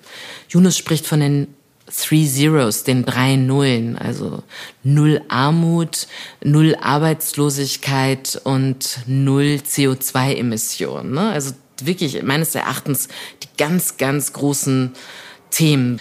Yunus 0.49 0.77
spricht 0.77 1.05
von 1.05 1.19
den 1.19 1.47
Three 1.93 2.25
Zeros, 2.25 2.85
den 2.85 3.03
drei 3.03 3.35
Nullen, 3.35 3.97
also 3.97 4.43
null 4.83 5.21
Armut, 5.27 6.07
null 6.41 6.77
Arbeitslosigkeit 6.79 8.39
und 8.45 8.99
null 9.07 9.59
CO2-Emissionen. 9.65 11.11
Ne? 11.11 11.31
Also 11.31 11.51
wirklich 11.85 12.21
meines 12.23 12.55
Erachtens 12.55 13.07
die 13.43 13.47
ganz, 13.57 13.97
ganz 13.97 14.33
großen 14.33 14.93
Themen. 15.49 15.99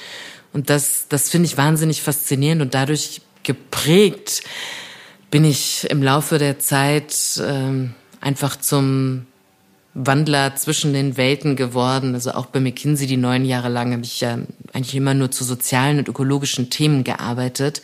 Und 0.53 0.71
das, 0.71 1.07
das 1.09 1.31
finde 1.31 1.47
ich 1.47 1.57
wahnsinnig 1.57 2.03
faszinierend 2.03 2.63
und 2.63 2.75
dadurch 2.75 3.21
geprägt 3.43 4.43
bin 5.31 5.45
ich 5.45 5.89
im 5.89 6.03
Laufe 6.03 6.39
der 6.39 6.59
Zeit 6.59 7.15
ähm, 7.45 7.95
einfach 8.21 8.57
zum 8.57 9.27
Wandler 9.95 10.55
zwischen 10.57 10.93
den 10.93 11.17
Welten 11.17 11.57
geworden. 11.57 12.15
Also 12.15 12.33
auch 12.33 12.47
bei 12.47 12.61
McKinsey 12.61 13.07
die 13.07 13.17
neun 13.17 13.45
Jahre 13.45 13.69
lang 13.69 13.93
habe 13.93 14.03
ich 14.03 14.21
ja 14.21 14.39
eigentlich 14.73 14.95
immer 14.95 15.15
nur 15.15 15.31
zu 15.31 15.45
sozialen 15.45 15.99
und 15.99 16.09
ökologischen 16.09 16.71
Themen 16.71 17.05
gearbeitet. 17.05 17.83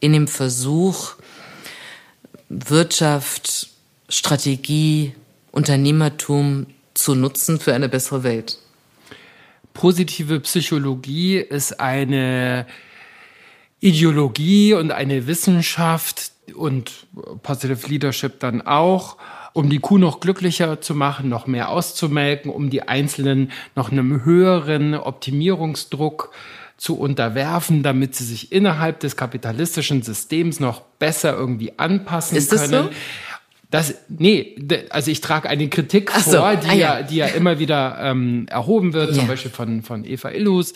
In 0.00 0.12
dem 0.12 0.28
Versuch, 0.28 1.16
Wirtschaft, 2.48 3.68
Strategie, 4.08 5.14
Unternehmertum 5.50 6.66
zu 6.98 7.14
nutzen 7.14 7.60
für 7.60 7.74
eine 7.74 7.88
bessere 7.88 8.22
Welt? 8.22 8.58
Positive 9.72 10.40
Psychologie 10.40 11.38
ist 11.38 11.78
eine 11.78 12.66
Ideologie 13.80 14.74
und 14.74 14.90
eine 14.90 15.26
Wissenschaft 15.26 16.32
und 16.54 17.06
Positive 17.42 17.86
Leadership 17.86 18.40
dann 18.40 18.62
auch, 18.62 19.16
um 19.52 19.70
die 19.70 19.78
Kuh 19.78 19.98
noch 19.98 20.20
glücklicher 20.20 20.80
zu 20.80 20.94
machen, 20.94 21.28
noch 21.28 21.46
mehr 21.46 21.68
auszumelken, 21.68 22.50
um 22.50 22.70
die 22.70 22.82
Einzelnen 22.82 23.52
noch 23.76 23.92
einem 23.92 24.24
höheren 24.24 24.94
Optimierungsdruck 24.94 26.32
zu 26.76 26.96
unterwerfen, 26.96 27.82
damit 27.82 28.14
sie 28.14 28.24
sich 28.24 28.52
innerhalb 28.52 29.00
des 29.00 29.16
kapitalistischen 29.16 30.02
Systems 30.02 30.60
noch 30.60 30.80
besser 30.80 31.36
irgendwie 31.36 31.76
anpassen 31.76 32.36
Ist 32.36 32.50
können. 32.50 32.72
Das 32.72 32.84
so? 32.84 32.90
Das, 33.70 33.94
nee, 34.08 34.56
also 34.88 35.10
ich 35.10 35.20
trage 35.20 35.48
eine 35.48 35.68
Kritik 35.68 36.10
Ach 36.14 36.22
vor, 36.22 36.32
so. 36.32 36.60
die, 36.62 36.68
ah, 36.68 36.74
ja. 36.74 36.74
ja. 36.74 37.02
die 37.02 37.16
ja 37.16 37.26
immer 37.26 37.58
wieder 37.58 37.98
ähm, 38.00 38.46
erhoben 38.48 38.94
wird, 38.94 39.10
ja. 39.10 39.16
zum 39.16 39.26
Beispiel 39.26 39.50
von, 39.50 39.82
von 39.82 40.04
Eva 40.04 40.30
Illus. 40.30 40.72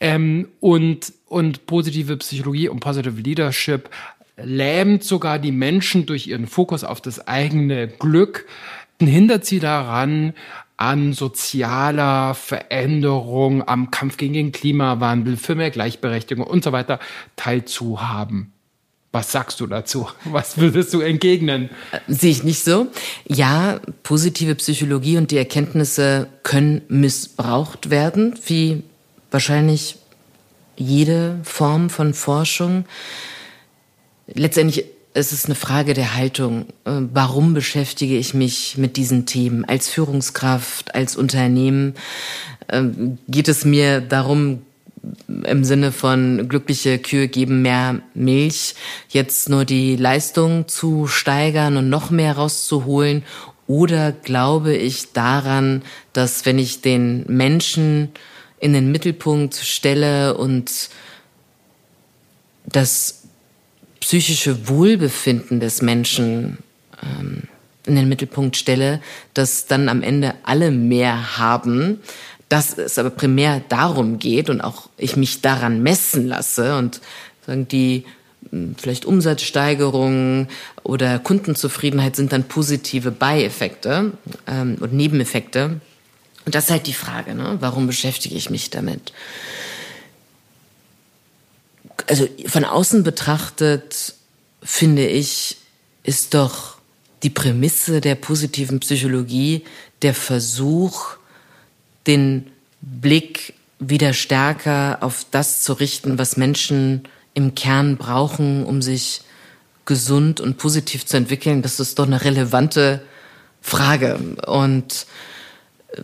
Ähm, 0.00 0.48
und, 0.60 1.12
und 1.26 1.66
positive 1.66 2.16
Psychologie 2.16 2.68
und 2.68 2.80
positive 2.80 3.20
Leadership 3.20 3.90
lähmt 4.36 5.04
sogar 5.04 5.38
die 5.38 5.52
Menschen 5.52 6.06
durch 6.06 6.26
ihren 6.26 6.46
Fokus 6.46 6.84
auf 6.84 7.00
das 7.00 7.26
eigene 7.26 7.88
Glück, 7.88 8.46
hindert 9.00 9.44
sie 9.44 9.58
daran, 9.58 10.34
an 10.76 11.12
sozialer 11.12 12.34
Veränderung, 12.34 13.66
am 13.66 13.90
Kampf 13.90 14.16
gegen 14.16 14.34
den 14.34 14.52
Klimawandel, 14.52 15.36
für 15.36 15.56
mehr 15.56 15.70
Gleichberechtigung 15.70 16.46
und 16.46 16.62
so 16.62 16.70
weiter 16.70 17.00
teilzuhaben. 17.34 18.52
Was 19.10 19.32
sagst 19.32 19.60
du 19.60 19.66
dazu? 19.66 20.08
Was 20.24 20.58
würdest 20.58 20.92
du 20.92 21.00
entgegnen? 21.00 21.70
Sehe 22.08 22.30
ich 22.30 22.44
nicht 22.44 22.62
so. 22.62 22.88
Ja, 23.26 23.80
positive 24.02 24.54
Psychologie 24.56 25.16
und 25.16 25.30
die 25.30 25.38
Erkenntnisse 25.38 26.28
können 26.42 26.82
missbraucht 26.88 27.88
werden, 27.88 28.38
wie 28.46 28.82
wahrscheinlich 29.30 29.96
jede 30.76 31.40
Form 31.42 31.88
von 31.88 32.12
Forschung. 32.12 32.84
Letztendlich 34.26 34.84
ist 35.14 35.32
es 35.32 35.46
eine 35.46 35.54
Frage 35.54 35.94
der 35.94 36.14
Haltung. 36.14 36.66
Äh, 36.84 37.00
warum 37.12 37.54
beschäftige 37.54 38.16
ich 38.16 38.34
mich 38.34 38.76
mit 38.76 38.96
diesen 38.96 39.26
Themen? 39.26 39.64
Als 39.64 39.88
Führungskraft, 39.88 40.94
als 40.94 41.16
Unternehmen 41.16 41.94
ähm, 42.68 43.18
geht 43.26 43.48
es 43.48 43.64
mir 43.64 44.00
darum, 44.00 44.62
im 45.44 45.64
Sinne 45.64 45.92
von 45.92 46.48
glückliche 46.48 46.98
Kühe 46.98 47.28
geben 47.28 47.62
mehr 47.62 48.00
Milch, 48.14 48.74
jetzt 49.08 49.48
nur 49.48 49.64
die 49.64 49.96
Leistung 49.96 50.68
zu 50.68 51.06
steigern 51.06 51.76
und 51.76 51.88
noch 51.88 52.10
mehr 52.10 52.36
rauszuholen? 52.36 53.22
Oder 53.66 54.12
glaube 54.12 54.74
ich 54.74 55.12
daran, 55.12 55.82
dass 56.12 56.46
wenn 56.46 56.58
ich 56.58 56.80
den 56.80 57.24
Menschen 57.28 58.10
in 58.60 58.72
den 58.72 58.90
Mittelpunkt 58.90 59.54
stelle 59.54 60.36
und 60.36 60.90
das 62.64 63.24
psychische 64.00 64.68
Wohlbefinden 64.68 65.60
des 65.60 65.82
Menschen 65.82 66.58
ähm, 67.02 67.42
in 67.84 67.96
den 67.96 68.08
Mittelpunkt 68.08 68.56
stelle, 68.56 69.00
dass 69.34 69.66
dann 69.66 69.88
am 69.88 70.02
Ende 70.02 70.34
alle 70.44 70.70
mehr 70.70 71.38
haben, 71.38 72.00
dass 72.48 72.78
es 72.78 72.98
aber 72.98 73.10
primär 73.10 73.62
darum 73.68 74.18
geht 74.18 74.48
und 74.50 74.60
auch 74.60 74.88
ich 74.96 75.16
mich 75.16 75.42
daran 75.42 75.82
messen 75.82 76.26
lasse 76.26 76.76
und 76.76 77.00
sagen 77.46 77.68
die 77.68 78.04
hm, 78.50 78.74
vielleicht 78.78 79.04
Umsatzsteigerungen 79.04 80.48
oder 80.82 81.18
Kundenzufriedenheit 81.18 82.16
sind 82.16 82.32
dann 82.32 82.44
positive 82.44 83.10
Beieffekte 83.10 84.12
ähm, 84.46 84.76
und 84.80 84.92
Nebeneffekte. 84.92 85.80
Und 86.44 86.54
das 86.54 86.64
ist 86.64 86.70
halt 86.70 86.86
die 86.86 86.94
Frage, 86.94 87.34
ne? 87.34 87.58
warum 87.60 87.86
beschäftige 87.86 88.34
ich 88.34 88.48
mich 88.48 88.70
damit? 88.70 89.12
Also 92.06 92.26
von 92.46 92.64
außen 92.64 93.02
betrachtet, 93.02 94.14
finde 94.62 95.06
ich, 95.06 95.58
ist 96.04 96.32
doch 96.32 96.78
die 97.22 97.30
Prämisse 97.30 98.00
der 98.00 98.14
positiven 98.14 98.80
Psychologie 98.80 99.64
der 100.00 100.14
Versuch, 100.14 101.16
den 102.08 102.50
Blick 102.80 103.54
wieder 103.78 104.12
stärker 104.12 104.98
auf 105.02 105.26
das 105.30 105.62
zu 105.62 105.74
richten, 105.74 106.18
was 106.18 106.36
Menschen 106.36 107.04
im 107.34 107.54
Kern 107.54 107.96
brauchen, 107.96 108.64
um 108.64 108.82
sich 108.82 109.20
gesund 109.84 110.40
und 110.40 110.58
positiv 110.58 111.06
zu 111.06 111.16
entwickeln, 111.16 111.62
das 111.62 111.80
ist 111.80 111.98
doch 111.98 112.06
eine 112.06 112.24
relevante 112.24 113.00
Frage. 113.62 114.18
Und 114.46 115.06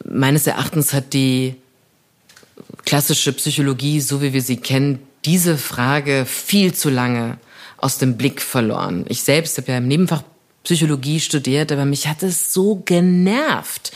meines 0.04 0.46
Erachtens 0.46 0.92
hat 0.92 1.12
die 1.12 1.56
klassische 2.84 3.32
Psychologie, 3.32 4.00
so 4.00 4.22
wie 4.22 4.32
wir 4.32 4.42
sie 4.42 4.56
kennen, 4.56 5.00
diese 5.24 5.58
Frage 5.58 6.24
viel 6.26 6.72
zu 6.74 6.90
lange 6.90 7.38
aus 7.76 7.98
dem 7.98 8.16
Blick 8.16 8.40
verloren. 8.40 9.04
Ich 9.08 9.22
selbst 9.22 9.58
habe 9.58 9.72
ja 9.72 9.78
im 9.78 9.88
Nebenfach 9.88 10.22
Psychologie 10.64 11.20
studiert, 11.20 11.70
aber 11.70 11.84
mich 11.84 12.08
hat 12.08 12.22
es 12.22 12.52
so 12.52 12.82
genervt, 12.84 13.92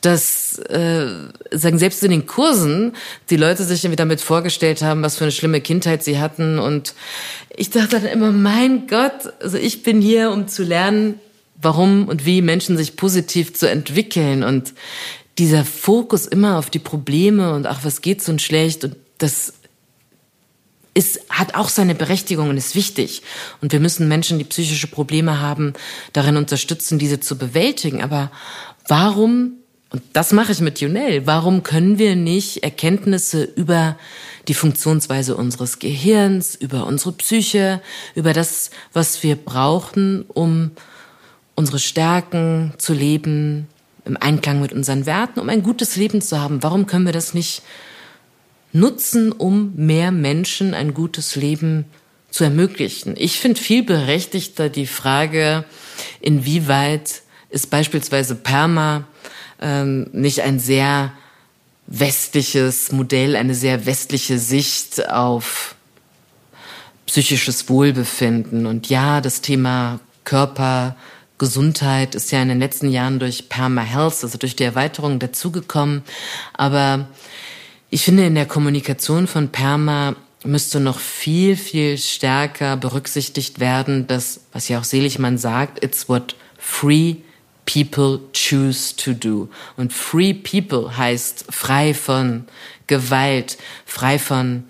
dass 0.00 0.58
äh, 0.58 1.06
sagen 1.52 1.78
selbst 1.78 2.02
in 2.02 2.10
den 2.10 2.26
Kursen 2.26 2.92
die 3.30 3.36
Leute 3.36 3.62
sich 3.64 3.84
irgendwie 3.84 3.96
damit 3.96 4.20
vorgestellt 4.20 4.82
haben, 4.82 5.02
was 5.02 5.16
für 5.16 5.24
eine 5.24 5.32
schlimme 5.32 5.60
Kindheit 5.60 6.02
sie 6.02 6.18
hatten. 6.18 6.58
Und 6.58 6.94
ich 7.56 7.70
dachte 7.70 8.00
dann 8.00 8.04
immer, 8.06 8.32
mein 8.32 8.88
Gott, 8.88 9.32
also 9.40 9.56
ich 9.58 9.84
bin 9.84 10.00
hier, 10.00 10.32
um 10.32 10.48
zu 10.48 10.64
lernen, 10.64 11.20
warum 11.60 12.08
und 12.08 12.26
wie 12.26 12.42
Menschen 12.42 12.76
sich 12.76 12.96
positiv 12.96 13.54
zu 13.54 13.70
entwickeln. 13.70 14.42
Und 14.42 14.74
dieser 15.38 15.64
Fokus 15.64 16.26
immer 16.26 16.58
auf 16.58 16.68
die 16.68 16.80
Probleme 16.80 17.54
und 17.54 17.66
ach, 17.66 17.80
was 17.84 18.02
geht 18.02 18.22
so 18.22 18.36
schlecht 18.38 18.82
und 18.82 18.96
das 19.18 19.54
ist, 20.98 21.20
hat 21.30 21.54
auch 21.54 21.68
seine 21.68 21.94
Berechtigung 21.94 22.50
und 22.50 22.56
ist 22.56 22.74
wichtig. 22.74 23.22
Und 23.62 23.72
wir 23.72 23.78
müssen 23.78 24.08
Menschen, 24.08 24.38
die 24.38 24.44
psychische 24.44 24.88
Probleme 24.88 25.40
haben, 25.40 25.74
darin 26.12 26.36
unterstützen, 26.36 26.98
diese 26.98 27.20
zu 27.20 27.38
bewältigen. 27.38 28.02
Aber 28.02 28.32
warum, 28.88 29.52
und 29.90 30.02
das 30.12 30.32
mache 30.32 30.50
ich 30.50 30.60
mit 30.60 30.80
Junel, 30.80 31.24
warum 31.24 31.62
können 31.62 31.98
wir 31.98 32.16
nicht 32.16 32.64
Erkenntnisse 32.64 33.44
über 33.44 33.96
die 34.48 34.54
Funktionsweise 34.54 35.36
unseres 35.36 35.78
Gehirns, 35.78 36.56
über 36.56 36.84
unsere 36.84 37.12
Psyche, 37.12 37.80
über 38.16 38.32
das, 38.32 38.70
was 38.92 39.22
wir 39.22 39.36
brauchen, 39.36 40.24
um 40.26 40.72
unsere 41.54 41.78
Stärken 41.78 42.74
zu 42.78 42.92
leben, 42.92 43.68
im 44.04 44.16
Einklang 44.16 44.60
mit 44.60 44.72
unseren 44.72 45.06
Werten, 45.06 45.38
um 45.38 45.48
ein 45.48 45.62
gutes 45.62 45.94
Leben 45.94 46.22
zu 46.22 46.40
haben. 46.40 46.62
Warum 46.64 46.86
können 46.86 47.06
wir 47.06 47.12
das 47.12 47.34
nicht 47.34 47.62
nutzen, 48.72 49.32
um 49.32 49.72
mehr 49.76 50.10
Menschen 50.12 50.74
ein 50.74 50.94
gutes 50.94 51.36
Leben 51.36 51.84
zu 52.30 52.44
ermöglichen? 52.44 53.14
Ich 53.16 53.38
finde 53.38 53.60
viel 53.60 53.82
berechtigter 53.82 54.68
die 54.68 54.86
Frage, 54.86 55.64
inwieweit 56.20 57.22
ist 57.50 57.70
beispielsweise 57.70 58.34
Perma 58.34 59.04
ähm, 59.60 60.08
nicht 60.12 60.42
ein 60.42 60.58
sehr 60.60 61.12
westliches 61.86 62.92
Modell, 62.92 63.34
eine 63.34 63.54
sehr 63.54 63.86
westliche 63.86 64.38
Sicht 64.38 65.08
auf 65.08 65.74
psychisches 67.06 67.68
Wohlbefinden. 67.68 68.66
Und 68.66 68.88
ja, 68.90 69.20
das 69.20 69.40
Thema 69.40 70.00
Körper, 70.24 70.94
Gesundheit 71.38 72.14
ist 72.14 72.30
ja 72.30 72.42
in 72.42 72.48
den 72.48 72.58
letzten 72.58 72.90
Jahren 72.90 73.18
durch 73.18 73.48
Perma 73.48 73.80
Health, 73.80 74.22
also 74.22 74.36
durch 74.36 74.56
die 74.56 74.64
Erweiterung 74.64 75.18
dazugekommen. 75.18 76.02
Aber 76.52 77.08
ich 77.90 78.04
finde, 78.04 78.26
in 78.26 78.34
der 78.34 78.46
Kommunikation 78.46 79.26
von 79.26 79.48
Perma 79.48 80.14
müsste 80.44 80.80
noch 80.80 80.98
viel, 80.98 81.56
viel 81.56 81.98
stärker 81.98 82.76
berücksichtigt 82.76 83.60
werden, 83.60 84.06
dass, 84.06 84.40
was 84.52 84.68
ja 84.68 84.78
auch 84.78 84.84
Seligmann 84.84 85.38
sagt, 85.38 85.82
it's 85.82 86.08
what 86.08 86.36
free 86.58 87.16
people 87.66 88.20
choose 88.32 88.94
to 88.96 89.12
do. 89.12 89.48
Und 89.76 89.92
free 89.92 90.34
people 90.34 90.96
heißt 90.96 91.46
frei 91.50 91.94
von 91.94 92.44
Gewalt, 92.86 93.58
frei 93.84 94.18
von 94.18 94.64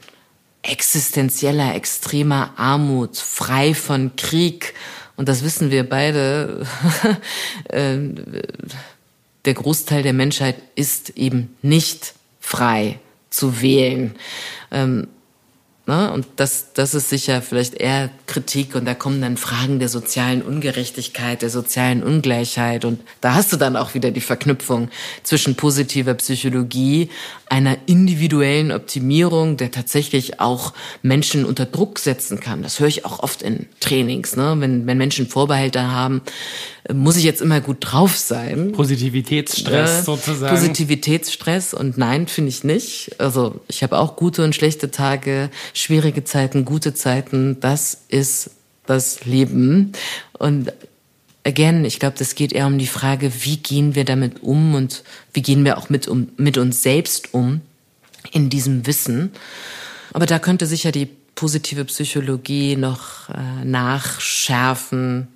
existenzieller, 0.63 1.75
extremer 1.75 2.53
Armut, 2.57 3.17
frei 3.17 3.75
von 3.75 4.17
Krieg, 4.17 4.75
und 5.19 5.29
das 5.29 5.43
wissen 5.43 5.73
wir 5.73 5.89
beide, 5.89 6.65
ähm, 7.71 8.15
der 9.45 9.55
Großteil 9.55 10.05
der 10.05 10.13
Menschheit 10.13 10.55
ist 10.77 11.11
eben 11.11 11.57
nicht 11.61 12.15
frei 12.41 13.01
zu 13.31 13.61
wählen. 13.61 14.15
Ähm, 14.71 15.09
Ne? 15.89 16.13
Und 16.13 16.27
das, 16.37 16.75
das 16.75 16.95
ist 16.95 17.09
sicher 17.09 17.41
vielleicht 17.41 17.73
eher 17.73 18.11
Kritik 18.27 18.75
und 18.75 18.85
da 18.85 18.93
kommen 18.93 19.23
dann 19.23 19.39
Fragen 19.39 19.79
der 19.79 19.89
sozialen 19.89 20.43
Ungerechtigkeit, 20.43 21.41
der 21.41 21.49
sozialen 21.49 22.03
Ungleichheit 22.03 22.85
und 22.85 23.01
da 23.23 23.33
hast 23.33 23.55
du 23.55 23.57
dann 23.57 23.75
auch 23.75 23.95
wieder 23.95 24.11
die 24.11 24.21
Verknüpfung 24.21 24.91
zwischen 25.23 25.55
positiver 25.55 26.13
Psychologie, 26.13 27.09
einer 27.51 27.79
individuellen 27.87 28.73
Optimierung, 28.73 29.57
der 29.57 29.71
tatsächlich 29.71 30.41
auch 30.41 30.73
Menschen 31.03 31.45
unter 31.45 31.67
Druck 31.67 31.99
setzen 31.99 32.41
kann. 32.41 32.63
Das 32.63 32.81
höre 32.81 32.89
ich 32.89 33.05
auch 33.05 33.21
oft 33.21 33.43
in 33.43 33.67
Trainings, 33.81 34.37
ne? 34.37 34.57
wenn, 34.59 34.87
wenn 34.87 34.99
Menschen 34.99 35.27
Vorbehalte 35.29 35.91
haben, 35.91 36.23
muss 36.93 37.17
ich 37.17 37.25
jetzt 37.25 37.43
immer 37.43 37.61
gut 37.61 37.79
drauf 37.81 38.17
sein. 38.17 38.73
Positivitätsstress 38.73 40.01
äh, 40.01 40.03
sozusagen. 40.03 40.55
Positivitätsstress 40.55 41.75
und 41.75 41.99
nein, 41.99 42.29
finde 42.29 42.51
ich 42.51 42.65
nicht. 42.65 43.17
Also 43.19 43.61
ich 43.69 43.83
habe 43.83 43.99
auch 43.99 44.17
gute 44.17 44.45
und 44.45 44.55
schlechte 44.55 44.91
Tage, 44.91 45.51
schwierige 45.75 46.25
Zeiten, 46.25 46.65
gute 46.65 46.95
Zeiten. 46.95 47.61
Das 47.61 48.05
ist 48.09 48.51
das 48.87 49.25
Leben. 49.25 49.93
Und 50.39 50.73
again, 51.45 51.85
ich 51.85 51.99
glaube, 51.99 52.17
das 52.19 52.35
geht 52.35 52.53
eher 52.53 52.67
um 52.67 52.79
die 52.79 52.87
Frage, 52.87 53.33
wie 53.45 53.57
gehen 53.57 53.95
wir 53.95 54.05
damit 54.05 54.43
um 54.43 54.75
und 54.75 55.03
wie 55.33 55.43
gehen 55.43 55.65
wir 55.65 55.79
auch 55.79 55.89
mit, 55.89 56.09
um, 56.09 56.29
mit 56.37 56.59
uns 56.59 56.83
selbst 56.83 57.35
um 57.35 57.61
in 58.33 58.51
diesem 58.51 58.87
Wissen. 58.87 59.33
Aber 60.13 60.27
da 60.27 60.39
könnte 60.39 60.67
sicher 60.67 60.93
die 60.93 61.07
positive 61.35 61.85
Psychologie 61.85 62.77
noch 62.77 63.29
äh, 63.29 63.65
nachschärfen, 63.65 65.29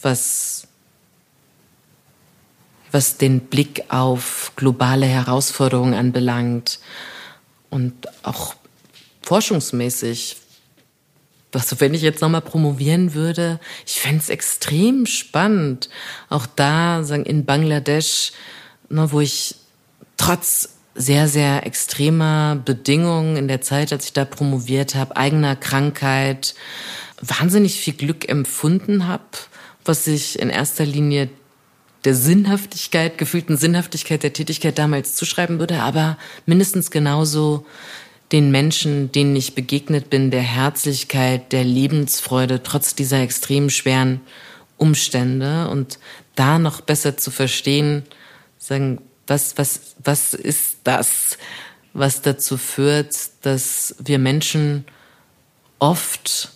was 0.00 0.68
was 2.92 3.16
den 3.16 3.40
Blick 3.40 3.84
auf 3.88 4.52
globale 4.54 5.06
Herausforderungen 5.06 5.94
anbelangt 5.94 6.78
und 7.70 7.94
auch 8.22 8.54
forschungsmäßig. 9.22 10.36
Was, 11.52 11.78
wenn 11.80 11.94
ich 11.94 12.02
jetzt 12.02 12.22
nochmal 12.22 12.40
promovieren 12.40 13.14
würde, 13.14 13.60
ich 13.86 14.00
fände 14.00 14.26
extrem 14.28 15.04
spannend. 15.06 15.90
Auch 16.30 16.46
da, 16.46 17.04
sagen, 17.04 17.26
in 17.26 17.44
Bangladesch, 17.44 18.32
ne, 18.88 19.12
wo 19.12 19.20
ich 19.20 19.56
trotz 20.16 20.70
sehr, 20.94 21.28
sehr 21.28 21.66
extremer 21.66 22.56
Bedingungen 22.56 23.36
in 23.36 23.48
der 23.48 23.60
Zeit, 23.60 23.92
als 23.92 24.06
ich 24.06 24.12
da 24.12 24.24
promoviert 24.24 24.94
habe, 24.94 25.16
eigener 25.16 25.56
Krankheit, 25.56 26.54
wahnsinnig 27.20 27.80
viel 27.80 27.94
Glück 27.94 28.28
empfunden 28.28 29.06
habe, 29.06 29.24
was 29.84 30.06
ich 30.06 30.38
in 30.38 30.50
erster 30.50 30.84
Linie 30.84 31.30
der 32.04 32.14
Sinnhaftigkeit, 32.14 33.16
gefühlten 33.16 33.56
Sinnhaftigkeit 33.56 34.22
der 34.22 34.32
Tätigkeit 34.32 34.78
damals 34.78 35.14
zuschreiben 35.14 35.60
würde, 35.60 35.80
aber 35.80 36.18
mindestens 36.46 36.90
genauso 36.90 37.64
den 38.32 38.50
Menschen, 38.50 39.12
denen 39.12 39.36
ich 39.36 39.54
begegnet 39.54 40.08
bin, 40.08 40.30
der 40.30 40.42
Herzlichkeit, 40.42 41.52
der 41.52 41.64
Lebensfreude, 41.64 42.62
trotz 42.62 42.94
dieser 42.94 43.20
extrem 43.20 43.68
schweren 43.68 44.20
Umstände 44.78 45.68
und 45.68 45.98
da 46.34 46.58
noch 46.58 46.80
besser 46.80 47.16
zu 47.18 47.30
verstehen, 47.30 48.04
sagen, 48.58 49.00
was, 49.26 49.58
was, 49.58 49.94
was 50.02 50.34
ist 50.34 50.78
das, 50.84 51.36
was 51.92 52.22
dazu 52.22 52.56
führt, 52.56 53.14
dass 53.42 53.94
wir 53.98 54.18
Menschen 54.18 54.86
oft 55.78 56.52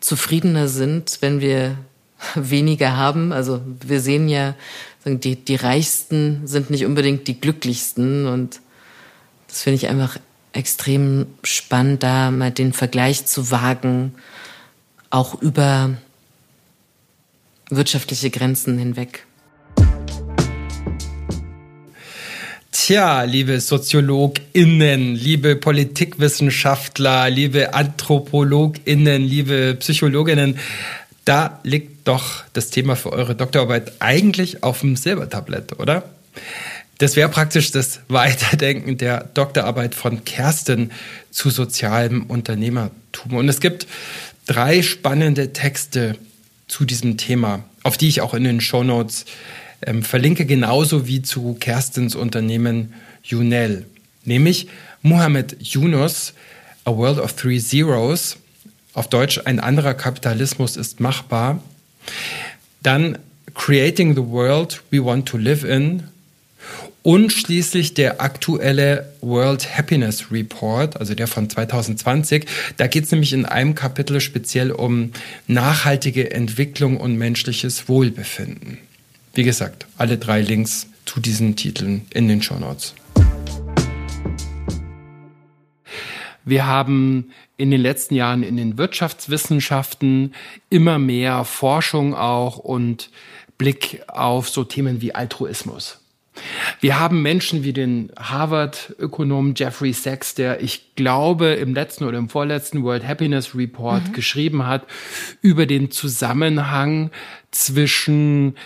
zufriedener 0.00 0.68
sind, 0.68 1.18
wenn 1.20 1.40
wir 1.40 1.76
weniger 2.34 2.96
haben. 2.96 3.32
Also 3.32 3.60
wir 3.86 4.00
sehen 4.00 4.28
ja, 4.28 4.54
die, 5.04 5.36
die 5.36 5.56
Reichsten 5.56 6.46
sind 6.46 6.70
nicht 6.70 6.86
unbedingt 6.86 7.28
die 7.28 7.38
Glücklichsten 7.38 8.26
und 8.26 8.60
das 9.48 9.62
finde 9.62 9.76
ich 9.76 9.88
einfach 9.88 10.18
extrem 10.54 11.26
spannend, 11.42 12.02
da 12.02 12.30
mal 12.30 12.50
den 12.50 12.72
Vergleich 12.72 13.26
zu 13.26 13.50
wagen, 13.50 14.14
auch 15.10 15.40
über 15.40 15.96
wirtschaftliche 17.70 18.30
Grenzen 18.30 18.78
hinweg. 18.78 19.26
Tja, 22.72 23.22
liebe 23.22 23.60
SoziologInnen, 23.60 25.14
liebe 25.14 25.56
Politikwissenschaftler, 25.56 27.30
liebe 27.30 27.72
AnthropologInnen, 27.72 29.22
liebe 29.22 29.74
Psychologinnen, 29.76 30.58
da 31.24 31.60
liegt 31.62 32.06
doch 32.06 32.44
das 32.52 32.70
Thema 32.70 32.96
für 32.96 33.12
eure 33.12 33.34
Doktorarbeit 33.34 33.92
eigentlich 34.00 34.62
auf 34.62 34.80
dem 34.80 34.96
Silbertablett, 34.96 35.78
oder? 35.78 36.02
Das 36.98 37.16
wäre 37.16 37.28
praktisch 37.28 37.70
das 37.72 38.00
Weiterdenken 38.08 38.96
der 38.96 39.24
Doktorarbeit 39.34 39.94
von 39.94 40.24
Kerstin 40.24 40.92
zu 41.30 41.50
sozialem 41.50 42.24
Unternehmertum. 42.24 43.34
Und 43.34 43.48
es 43.48 43.60
gibt 43.60 43.86
drei 44.46 44.82
spannende 44.82 45.52
Texte 45.52 46.16
zu 46.68 46.84
diesem 46.84 47.16
Thema, 47.16 47.64
auf 47.82 47.96
die 47.96 48.08
ich 48.08 48.20
auch 48.20 48.34
in 48.34 48.44
den 48.44 48.60
Shownotes 48.60 49.24
ähm, 49.82 50.02
verlinke, 50.02 50.46
genauso 50.46 51.06
wie 51.06 51.22
zu 51.22 51.54
Kerstins 51.54 52.14
Unternehmen 52.14 52.94
Junel. 53.22 53.86
Nämlich 54.24 54.68
Muhammad 55.02 55.56
Yunus, 55.60 56.32
A 56.84 56.96
World 56.96 57.18
of 57.18 57.34
Three 57.34 57.58
Zeros, 57.58 58.36
auf 58.94 59.08
Deutsch 59.08 59.40
ein 59.44 59.58
anderer 59.58 59.94
Kapitalismus 59.94 60.76
ist 60.76 61.00
machbar. 61.00 61.60
Dann 62.82 63.18
Creating 63.54 64.14
the 64.14 64.22
World 64.22 64.82
We 64.90 65.04
Want 65.04 65.28
to 65.28 65.36
Live 65.36 65.64
in 65.64 66.04
und 67.04 67.34
schließlich 67.34 67.92
der 67.92 68.22
aktuelle 68.22 69.12
World 69.20 69.76
Happiness 69.76 70.32
Report, 70.32 70.96
also 70.96 71.14
der 71.14 71.26
von 71.26 71.50
2020. 71.50 72.46
Da 72.78 72.86
geht 72.86 73.04
es 73.04 73.12
nämlich 73.12 73.34
in 73.34 73.44
einem 73.44 73.74
Kapitel 73.74 74.22
speziell 74.22 74.72
um 74.72 75.12
nachhaltige 75.46 76.30
Entwicklung 76.30 76.96
und 76.96 77.16
menschliches 77.16 77.90
Wohlbefinden. 77.90 78.78
Wie 79.34 79.42
gesagt, 79.42 79.86
alle 79.98 80.16
drei 80.16 80.40
Links 80.40 80.86
zu 81.04 81.20
diesen 81.20 81.56
Titeln 81.56 82.06
in 82.14 82.26
den 82.26 82.40
Show 82.40 82.58
Notes. 82.58 82.94
Wir 86.46 86.66
haben 86.66 87.32
in 87.58 87.70
den 87.70 87.82
letzten 87.82 88.14
Jahren 88.14 88.42
in 88.42 88.56
den 88.56 88.78
Wirtschaftswissenschaften 88.78 90.34
immer 90.70 90.98
mehr 90.98 91.44
Forschung 91.44 92.14
auch 92.14 92.56
und 92.56 93.10
Blick 93.58 94.00
auf 94.08 94.48
so 94.48 94.64
Themen 94.64 95.02
wie 95.02 95.14
Altruismus. 95.14 96.00
Wir 96.80 96.98
haben 96.98 97.22
Menschen 97.22 97.64
wie 97.64 97.72
den 97.72 98.10
Harvard-Ökonom 98.18 99.54
Jeffrey 99.56 99.92
Sachs, 99.92 100.34
der 100.34 100.62
ich 100.62 100.94
glaube 100.96 101.52
im 101.54 101.74
letzten 101.74 102.04
oder 102.04 102.18
im 102.18 102.28
vorletzten 102.28 102.82
World 102.82 103.06
Happiness 103.06 103.54
Report 103.54 104.08
mhm. 104.08 104.12
geschrieben 104.12 104.66
hat 104.66 104.86
über 105.40 105.66
den 105.66 105.90
Zusammenhang 105.90 107.10
zwischen 107.50 108.56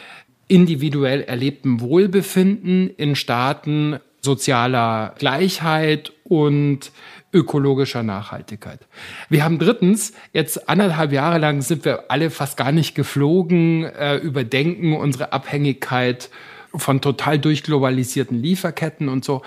individuell 0.49 1.23
erlebtem 1.23 1.81
Wohlbefinden 1.81 2.91
in 2.97 3.17
Staaten 3.17 4.01
sozialer 4.21 5.15
Gleichheit 5.19 6.13
und 6.25 6.91
ökologischer 7.33 8.03
Nachhaltigkeit. 8.03 8.81
Wir 9.29 9.45
haben 9.45 9.59
drittens, 9.59 10.13
jetzt 10.33 10.69
anderthalb 10.69 11.13
Jahre 11.13 11.39
lang 11.39 11.61
sind 11.61 11.85
wir 11.85 12.11
alle 12.11 12.31
fast 12.31 12.57
gar 12.57 12.73
nicht 12.73 12.95
geflogen, 12.95 13.85
äh, 13.85 14.17
überdenken 14.17 14.95
unsere 14.95 15.33
Abhängigkeit 15.33 16.31
von 16.75 17.01
total 17.01 17.39
durchglobalisierten 17.39 18.43
Lieferketten 18.43 19.09
und 19.09 19.25
so. 19.25 19.43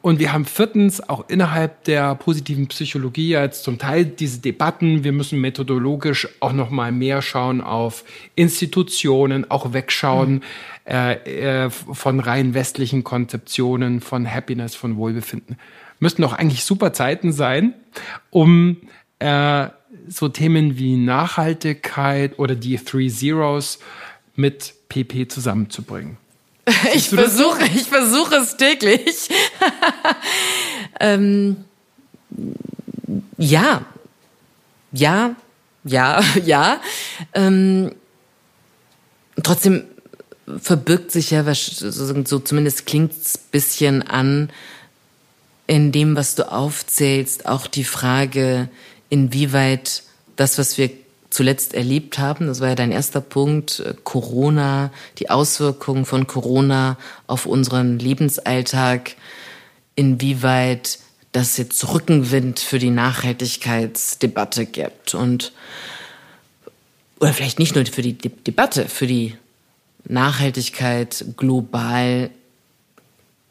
Und 0.00 0.20
wir 0.20 0.32
haben 0.32 0.44
viertens 0.44 1.06
auch 1.08 1.28
innerhalb 1.28 1.84
der 1.84 2.14
positiven 2.14 2.68
Psychologie 2.68 3.30
jetzt 3.30 3.64
zum 3.64 3.78
Teil 3.78 4.04
diese 4.04 4.38
Debatten. 4.38 5.02
Wir 5.02 5.12
müssen 5.12 5.40
methodologisch 5.40 6.28
auch 6.38 6.52
noch 6.52 6.70
mal 6.70 6.92
mehr 6.92 7.20
schauen 7.20 7.60
auf 7.60 8.04
Institutionen, 8.36 9.50
auch 9.50 9.72
wegschauen 9.72 10.34
mhm. 10.34 10.42
äh, 10.86 11.64
äh, 11.64 11.70
von 11.70 12.20
rein 12.20 12.54
westlichen 12.54 13.02
Konzeptionen 13.02 14.00
von 14.00 14.32
Happiness, 14.32 14.76
von 14.76 14.96
Wohlbefinden. 14.96 15.56
Müssten 15.98 16.22
doch 16.22 16.32
eigentlich 16.32 16.62
super 16.62 16.92
Zeiten 16.92 17.32
sein, 17.32 17.74
um 18.30 18.76
äh, 19.18 19.66
so 20.06 20.28
Themen 20.28 20.78
wie 20.78 20.96
Nachhaltigkeit 20.96 22.38
oder 22.38 22.54
die 22.54 22.76
Three 22.76 23.08
Zeros 23.08 23.80
mit 24.36 24.74
PP 24.88 25.26
zusammenzubringen. 25.26 26.18
Ich 26.94 27.08
versuche, 27.08 27.64
ich 27.74 27.84
versuche 27.84 28.36
es 28.36 28.56
täglich. 28.56 29.28
ähm, 31.00 31.64
ja, 33.36 33.84
ja, 34.92 35.36
ja, 35.84 36.22
ja. 36.44 36.80
Ähm, 37.34 37.94
trotzdem 39.42 39.84
verbirgt 40.60 41.10
sich 41.10 41.30
ja, 41.30 41.44
so 41.54 42.38
zumindest 42.38 42.86
klingt 42.86 43.12
es 43.12 43.36
bisschen 43.36 44.02
an, 44.02 44.50
in 45.66 45.92
dem, 45.92 46.16
was 46.16 46.34
du 46.34 46.50
aufzählst, 46.50 47.46
auch 47.46 47.66
die 47.66 47.84
Frage, 47.84 48.70
inwieweit 49.10 50.02
das, 50.36 50.56
was 50.56 50.78
wir 50.78 50.90
zuletzt 51.30 51.74
erlebt 51.74 52.18
haben. 52.18 52.46
Das 52.46 52.60
war 52.60 52.68
ja 52.68 52.74
dein 52.74 52.92
erster 52.92 53.20
Punkt. 53.20 53.80
Äh, 53.80 53.94
Corona, 54.04 54.90
die 55.18 55.30
Auswirkungen 55.30 56.04
von 56.04 56.26
Corona 56.26 56.96
auf 57.26 57.46
unseren 57.46 57.98
Lebensalltag. 57.98 59.16
Inwieweit 59.94 60.98
das 61.32 61.56
jetzt 61.56 61.86
Rückenwind 61.92 62.58
für 62.58 62.78
die 62.78 62.90
Nachhaltigkeitsdebatte 62.90 64.66
gibt 64.66 65.14
und 65.14 65.52
oder 67.20 67.32
vielleicht 67.32 67.58
nicht 67.58 67.74
nur 67.74 67.84
für 67.84 68.02
die 68.02 68.14
De 68.14 68.30
Debatte, 68.46 68.88
für 68.88 69.06
die 69.06 69.36
Nachhaltigkeit 70.04 71.24
global 71.36 72.30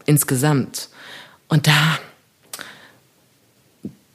insgesamt. 0.06 0.90
Und 1.48 1.68
da 1.68 2.00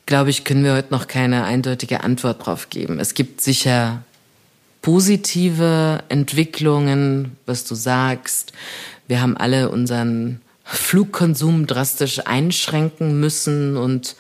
glaube 0.07 0.31
ich, 0.31 0.45
können 0.45 0.65
wir 0.65 0.75
heute 0.75 0.93
noch 0.93 1.07
keine 1.07 1.45
eindeutige 1.45 2.03
Antwort 2.03 2.47
drauf 2.47 2.71
geben. 2.71 2.99
Es 2.99 3.15
gibt 3.15 3.41
sicher 3.41 4.03
positive 4.81 6.03
Entwicklungen, 6.09 7.37
was 7.47 7.65
du 7.65 7.75
sagst. 7.75 8.53
Wir 9.07 9.21
haben 9.21 9.37
alle 9.37 9.71
unseren 9.71 10.41
Flugkonsum 10.65 11.67
drastisch 11.67 12.27
einschränken 12.27 13.21
müssen 13.21 13.77
und 13.77 14.17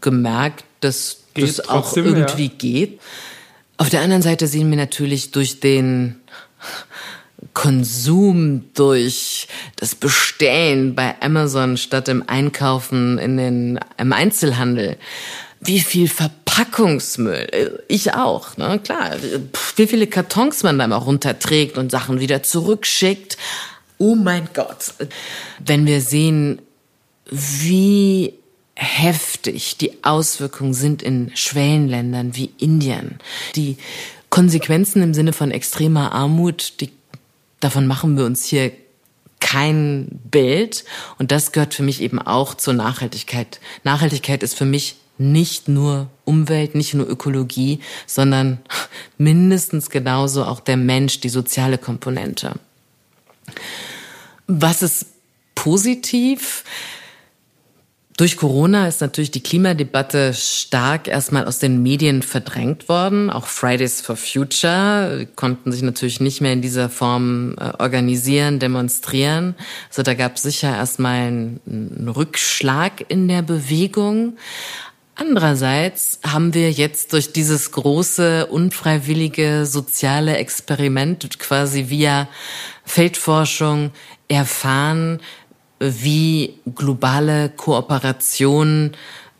gemerkt, 0.00 0.64
dass 0.80 1.18
geht 1.34 1.58
das 1.58 1.68
auch 1.68 1.96
irgendwie 1.96 2.46
ja. 2.46 2.52
geht. 2.56 3.00
Auf 3.76 3.90
der 3.90 4.00
anderen 4.00 4.22
Seite 4.22 4.46
sehen 4.46 4.70
wir 4.70 4.76
natürlich 4.76 5.30
durch 5.30 5.60
den 5.60 6.16
Konsum, 7.54 8.64
durch 8.74 9.48
das 9.76 9.94
Bestellen 9.94 10.94
bei 10.94 11.20
Amazon 11.20 11.76
statt 11.76 12.08
im 12.08 12.24
Einkaufen 12.28 13.18
in 13.18 13.36
den, 13.36 13.80
im 13.96 14.12
Einzelhandel. 14.12 14.96
Wie 15.60 15.80
viel 15.80 16.08
Verpackungsmüll, 16.08 17.82
ich 17.88 18.14
auch, 18.14 18.56
ne, 18.56 18.78
klar, 18.82 19.16
wie 19.76 19.86
viele 19.86 20.06
Kartons 20.06 20.62
man 20.62 20.78
da 20.78 20.86
mal 20.86 20.96
runterträgt 20.96 21.78
und 21.78 21.90
Sachen 21.90 22.20
wieder 22.20 22.44
zurückschickt. 22.44 23.36
Oh 23.98 24.14
mein 24.14 24.48
Gott. 24.54 24.94
Wenn 25.58 25.84
wir 25.86 26.00
sehen, 26.00 26.62
wie 27.30 28.34
heftig 28.76 29.76
die 29.78 30.04
Auswirkungen 30.04 30.74
sind 30.74 31.02
in 31.02 31.32
Schwellenländern 31.34 32.36
wie 32.36 32.52
Indien, 32.58 33.18
die 33.56 33.76
Konsequenzen 34.30 35.02
im 35.02 35.14
Sinne 35.14 35.32
von 35.32 35.50
extremer 35.50 36.12
Armut, 36.12 36.74
die 36.80 36.90
davon 37.60 37.86
machen 37.86 38.16
wir 38.16 38.24
uns 38.24 38.44
hier 38.44 38.72
kein 39.40 40.20
Bild. 40.30 40.84
Und 41.18 41.32
das 41.32 41.52
gehört 41.52 41.74
für 41.74 41.82
mich 41.82 42.02
eben 42.02 42.20
auch 42.20 42.54
zur 42.54 42.74
Nachhaltigkeit. 42.74 43.60
Nachhaltigkeit 43.84 44.42
ist 44.42 44.54
für 44.54 44.64
mich 44.64 44.96
nicht 45.18 45.68
nur 45.68 46.08
Umwelt, 46.24 46.74
nicht 46.74 46.94
nur 46.94 47.08
Ökologie, 47.08 47.80
sondern 48.06 48.58
mindestens 49.18 49.90
genauso 49.90 50.44
auch 50.44 50.60
der 50.60 50.76
Mensch, 50.76 51.20
die 51.20 51.28
soziale 51.28 51.78
Komponente. 51.78 52.54
Was 54.46 54.82
ist 54.82 55.06
positiv? 55.54 56.64
Durch 58.18 58.36
Corona 58.36 58.88
ist 58.88 59.00
natürlich 59.00 59.30
die 59.30 59.44
Klimadebatte 59.44 60.34
stark 60.34 61.06
erstmal 61.06 61.46
aus 61.46 61.60
den 61.60 61.84
Medien 61.84 62.22
verdrängt 62.22 62.88
worden. 62.88 63.30
Auch 63.30 63.46
Fridays 63.46 64.00
for 64.00 64.16
Future 64.16 65.28
konnten 65.36 65.70
sich 65.70 65.82
natürlich 65.82 66.18
nicht 66.18 66.40
mehr 66.40 66.52
in 66.52 66.60
dieser 66.60 66.88
Form 66.88 67.54
äh, 67.60 67.70
organisieren, 67.78 68.58
demonstrieren. 68.58 69.54
Also 69.88 70.02
da 70.02 70.14
gab 70.14 70.34
es 70.34 70.42
sicher 70.42 70.74
erstmal 70.74 71.28
einen 71.28 72.12
Rückschlag 72.12 73.04
in 73.06 73.28
der 73.28 73.42
Bewegung. 73.42 74.36
Andererseits 75.14 76.18
haben 76.26 76.54
wir 76.54 76.72
jetzt 76.72 77.12
durch 77.12 77.32
dieses 77.32 77.70
große, 77.70 78.46
unfreiwillige 78.46 79.64
soziale 79.64 80.38
Experiment 80.38 81.38
quasi 81.38 81.88
via 81.88 82.26
Feldforschung 82.84 83.92
erfahren, 84.26 85.20
wie 85.80 86.58
globale 86.74 87.50
Kooperation 87.50 88.92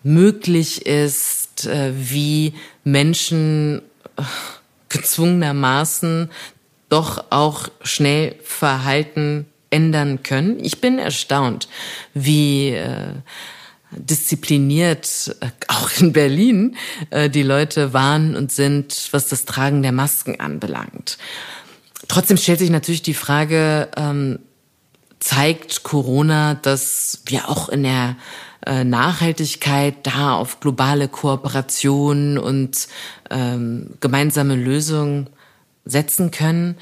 möglich 0.03 0.87
ist, 0.87 1.67
äh, 1.67 1.93
wie 1.95 2.55
Menschen 2.85 3.83
äh, 4.17 4.23
gezwungenermaßen 4.89 6.31
doch 6.89 7.25
auch 7.31 7.69
schnell 7.83 8.37
Verhalten 8.43 9.47
ändern 9.71 10.23
können. 10.23 10.65
Ich 10.65 10.81
bin 10.81 10.99
erstaunt, 10.99 11.69
wie 12.15 12.71
äh, 12.71 13.13
diszipliniert 13.91 15.37
auch 15.69 15.91
in 15.99 16.13
Berlin 16.13 16.77
die 17.11 17.43
Leute 17.43 17.95
waren 17.95 18.37
und 18.37 18.53
sind, 18.53 19.09
was 19.13 19.29
das 19.29 19.47
Tragen 19.47 19.83
der 19.83 19.93
Masken 19.93 20.41
anbelangt. 20.41 21.17
Trotzdem 22.07 22.37
stellt 22.37 22.59
sich 22.59 22.71
natürlich 22.71 23.03
die 23.03 23.15
Frage, 23.15 23.89
ähm, 23.97 24.39
zeigt 25.21 25.83
Corona, 25.83 26.55
dass 26.55 27.23
wir 27.27 27.49
auch 27.49 27.69
in 27.69 27.83
der 27.83 28.17
äh, 28.67 28.85
Nachhaltigkeit 28.85 29.95
da 30.05 30.35
auf 30.35 30.61
globale 30.61 31.09
Kooperation 31.09 32.39
und 32.39 32.89
ähm, 33.31 33.91
gemeinsame 34.01 34.57
Lösungen 34.57 35.29
setzen 35.85 36.31
können. 36.31 36.77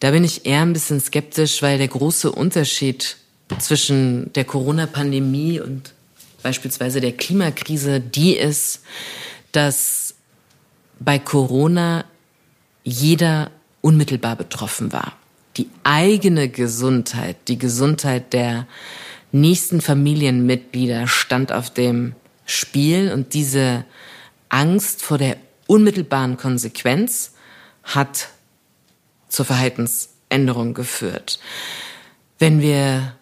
Da 0.00 0.10
bin 0.10 0.24
ich 0.24 0.46
eher 0.46 0.62
ein 0.62 0.72
bisschen 0.72 1.00
skeptisch, 1.00 1.62
weil 1.62 1.78
der 1.78 1.88
große 1.88 2.30
Unterschied 2.30 3.16
zwischen 3.58 4.32
der 4.34 4.44
Corona-Pandemie 4.44 5.60
und 5.60 5.92
beispielsweise 6.42 7.00
der 7.00 7.12
Klimakrise 7.12 8.00
die 8.00 8.36
ist, 8.36 8.82
dass 9.52 10.14
bei 11.00 11.18
Corona 11.18 12.04
jeder 12.84 13.50
unmittelbar 13.80 14.36
betroffen 14.36 14.92
war 14.92 15.19
die 15.56 15.68
eigene 15.84 16.48
Gesundheit, 16.48 17.36
die 17.48 17.58
Gesundheit 17.58 18.32
der 18.32 18.66
nächsten 19.32 19.80
Familienmitglieder 19.80 21.06
stand 21.06 21.52
auf 21.52 21.70
dem 21.70 22.14
Spiel 22.46 23.12
und 23.12 23.34
diese 23.34 23.84
Angst 24.48 25.02
vor 25.02 25.18
der 25.18 25.36
unmittelbaren 25.66 26.36
Konsequenz 26.36 27.34
hat 27.84 28.28
zur 29.28 29.44
Verhaltensänderung 29.44 30.74
geführt. 30.74 31.38
Wenn 32.38 32.60
wir 32.60 33.14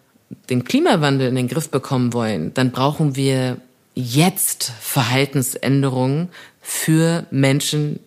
den 0.48 0.64
Klimawandel 0.64 1.28
in 1.28 1.34
den 1.34 1.48
Griff 1.48 1.70
bekommen 1.70 2.12
wollen, 2.12 2.54
dann 2.54 2.72
brauchen 2.72 3.16
wir 3.16 3.58
jetzt 3.94 4.72
Verhaltensänderungen 4.80 6.28
für 6.60 7.26
Menschen, 7.30 8.00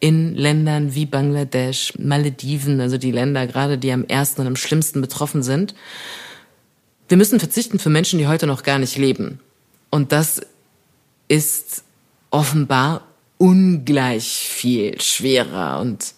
in 0.00 0.34
Ländern 0.34 0.94
wie 0.94 1.06
Bangladesch, 1.06 1.94
Malediven, 1.98 2.80
also 2.80 2.98
die 2.98 3.12
Länder 3.12 3.46
gerade, 3.46 3.78
die 3.78 3.92
am 3.92 4.04
ersten 4.04 4.42
und 4.42 4.46
am 4.46 4.56
schlimmsten 4.56 5.00
betroffen 5.00 5.42
sind. 5.42 5.74
Wir 7.08 7.16
müssen 7.16 7.38
verzichten 7.38 7.78
für 7.78 7.90
Menschen, 7.90 8.18
die 8.18 8.26
heute 8.26 8.46
noch 8.46 8.62
gar 8.62 8.78
nicht 8.78 8.96
leben. 8.96 9.40
Und 9.90 10.12
das 10.12 10.40
ist 11.28 11.84
offenbar 12.30 13.06
ungleich 13.38 14.48
viel 14.50 15.00
schwerer. 15.00 15.80
Und 15.80 16.14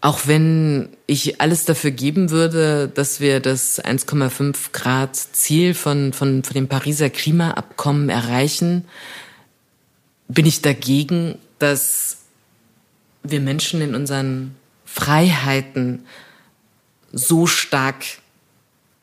auch 0.00 0.26
wenn 0.26 0.88
ich 1.06 1.40
alles 1.40 1.66
dafür 1.66 1.90
geben 1.90 2.30
würde, 2.30 2.88
dass 2.88 3.20
wir 3.20 3.40
das 3.40 3.82
1,5 3.82 4.72
Grad 4.72 5.14
Ziel 5.16 5.74
von, 5.74 6.12
von, 6.12 6.42
von 6.42 6.54
dem 6.54 6.68
Pariser 6.68 7.10
Klimaabkommen 7.10 8.08
erreichen, 8.08 8.86
bin 10.28 10.46
ich 10.46 10.62
dagegen, 10.62 11.36
dass 11.58 12.19
wir 13.22 13.40
Menschen 13.40 13.80
in 13.80 13.94
unseren 13.94 14.56
Freiheiten 14.84 16.06
so 17.12 17.46
stark 17.46 18.04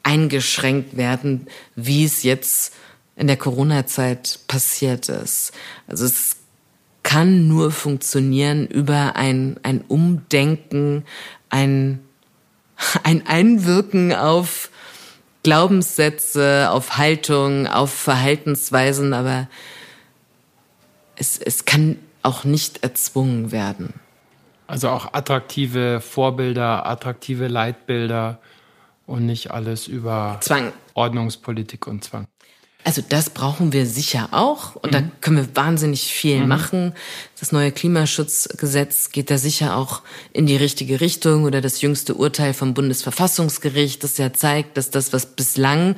eingeschränkt 0.03 0.97
werden, 0.97 1.47
wie 1.75 2.05
es 2.05 2.23
jetzt 2.23 2.73
in 3.15 3.27
der 3.27 3.37
Corona-Zeit 3.37 4.39
passiert 4.47 5.09
ist. 5.09 5.51
Also 5.87 6.05
es 6.05 6.37
kann 7.03 7.47
nur 7.47 7.71
funktionieren 7.71 8.67
über 8.67 9.15
ein, 9.15 9.59
ein 9.63 9.81
Umdenken, 9.87 11.05
ein, 11.49 11.99
ein 13.03 13.25
Einwirken 13.27 14.13
auf 14.13 14.69
Glaubenssätze, 15.43 16.69
auf 16.69 16.97
Haltung, 16.97 17.67
auf 17.67 17.93
Verhaltensweisen, 17.93 19.13
aber 19.13 19.47
es, 21.15 21.37
es 21.37 21.65
kann 21.65 21.97
auch 22.21 22.43
nicht 22.43 22.83
erzwungen 22.83 23.51
werden. 23.51 23.93
Also 24.67 24.89
auch 24.89 25.13
attraktive 25.13 26.01
Vorbilder, 26.01 26.85
attraktive 26.85 27.47
Leitbilder 27.47 28.39
und 29.05 29.25
nicht 29.25 29.51
alles 29.51 29.87
über 29.87 30.37
Zwang. 30.41 30.73
Ordnungspolitik 30.93 31.87
und 31.87 32.03
Zwang. 32.03 32.27
Also 32.83 33.01
das 33.07 33.31
brauchen 33.31 33.73
wir 33.73 33.85
sicher 33.85 34.29
auch 34.31 34.75
und 34.75 34.91
mhm. 34.91 34.91
da 34.91 35.03
können 35.19 35.37
wir 35.37 35.55
wahnsinnig 35.55 36.03
viel 36.03 36.39
mhm. 36.39 36.47
machen. 36.47 36.93
Das 37.37 37.51
neue 37.51 37.73
Klimaschutzgesetz 37.73 39.11
geht 39.11 39.29
da 39.29 39.37
sicher 39.37 39.75
auch 39.75 40.03
in 40.31 40.45
die 40.45 40.55
richtige 40.55 41.01
Richtung 41.01 41.43
oder 41.43 41.59
das 41.59 41.81
jüngste 41.81 42.13
Urteil 42.15 42.53
vom 42.53 42.73
Bundesverfassungsgericht, 42.73 44.03
das 44.03 44.17
ja 44.17 44.31
zeigt, 44.31 44.77
dass 44.77 44.89
das, 44.89 45.11
was 45.11 45.25
bislang 45.25 45.97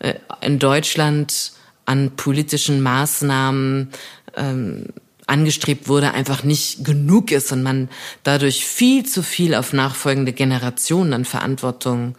äh, 0.00 0.14
in 0.40 0.58
Deutschland 0.58 1.52
an 1.84 2.16
politischen 2.16 2.82
Maßnahmen 2.82 3.92
ähm, 4.36 4.86
angestrebt 5.26 5.88
wurde, 5.88 6.12
einfach 6.12 6.44
nicht 6.44 6.84
genug 6.84 7.32
ist 7.32 7.52
und 7.52 7.62
man 7.62 7.88
dadurch 8.22 8.64
viel 8.64 9.04
zu 9.04 9.22
viel 9.22 9.54
auf 9.54 9.72
nachfolgende 9.72 10.32
Generationen 10.32 11.12
an 11.12 11.24
Verantwortung 11.24 12.16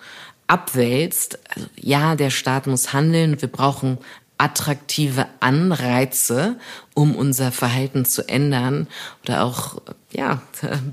abwälzt, 0.47 1.39
also 1.49 1.68
ja, 1.76 2.16
der 2.16 2.30
Staat 2.30 2.68
muss 2.68 2.93
handeln, 2.93 3.41
wir 3.41 3.49
brauchen 3.49 3.97
attraktive 4.38 5.25
Anreize, 5.39 6.57
um 6.93 7.15
unser 7.15 7.51
Verhalten 7.51 8.05
zu 8.05 8.27
ändern 8.27 8.88
oder 9.23 9.43
auch 9.43 9.81
ja, 10.11 10.41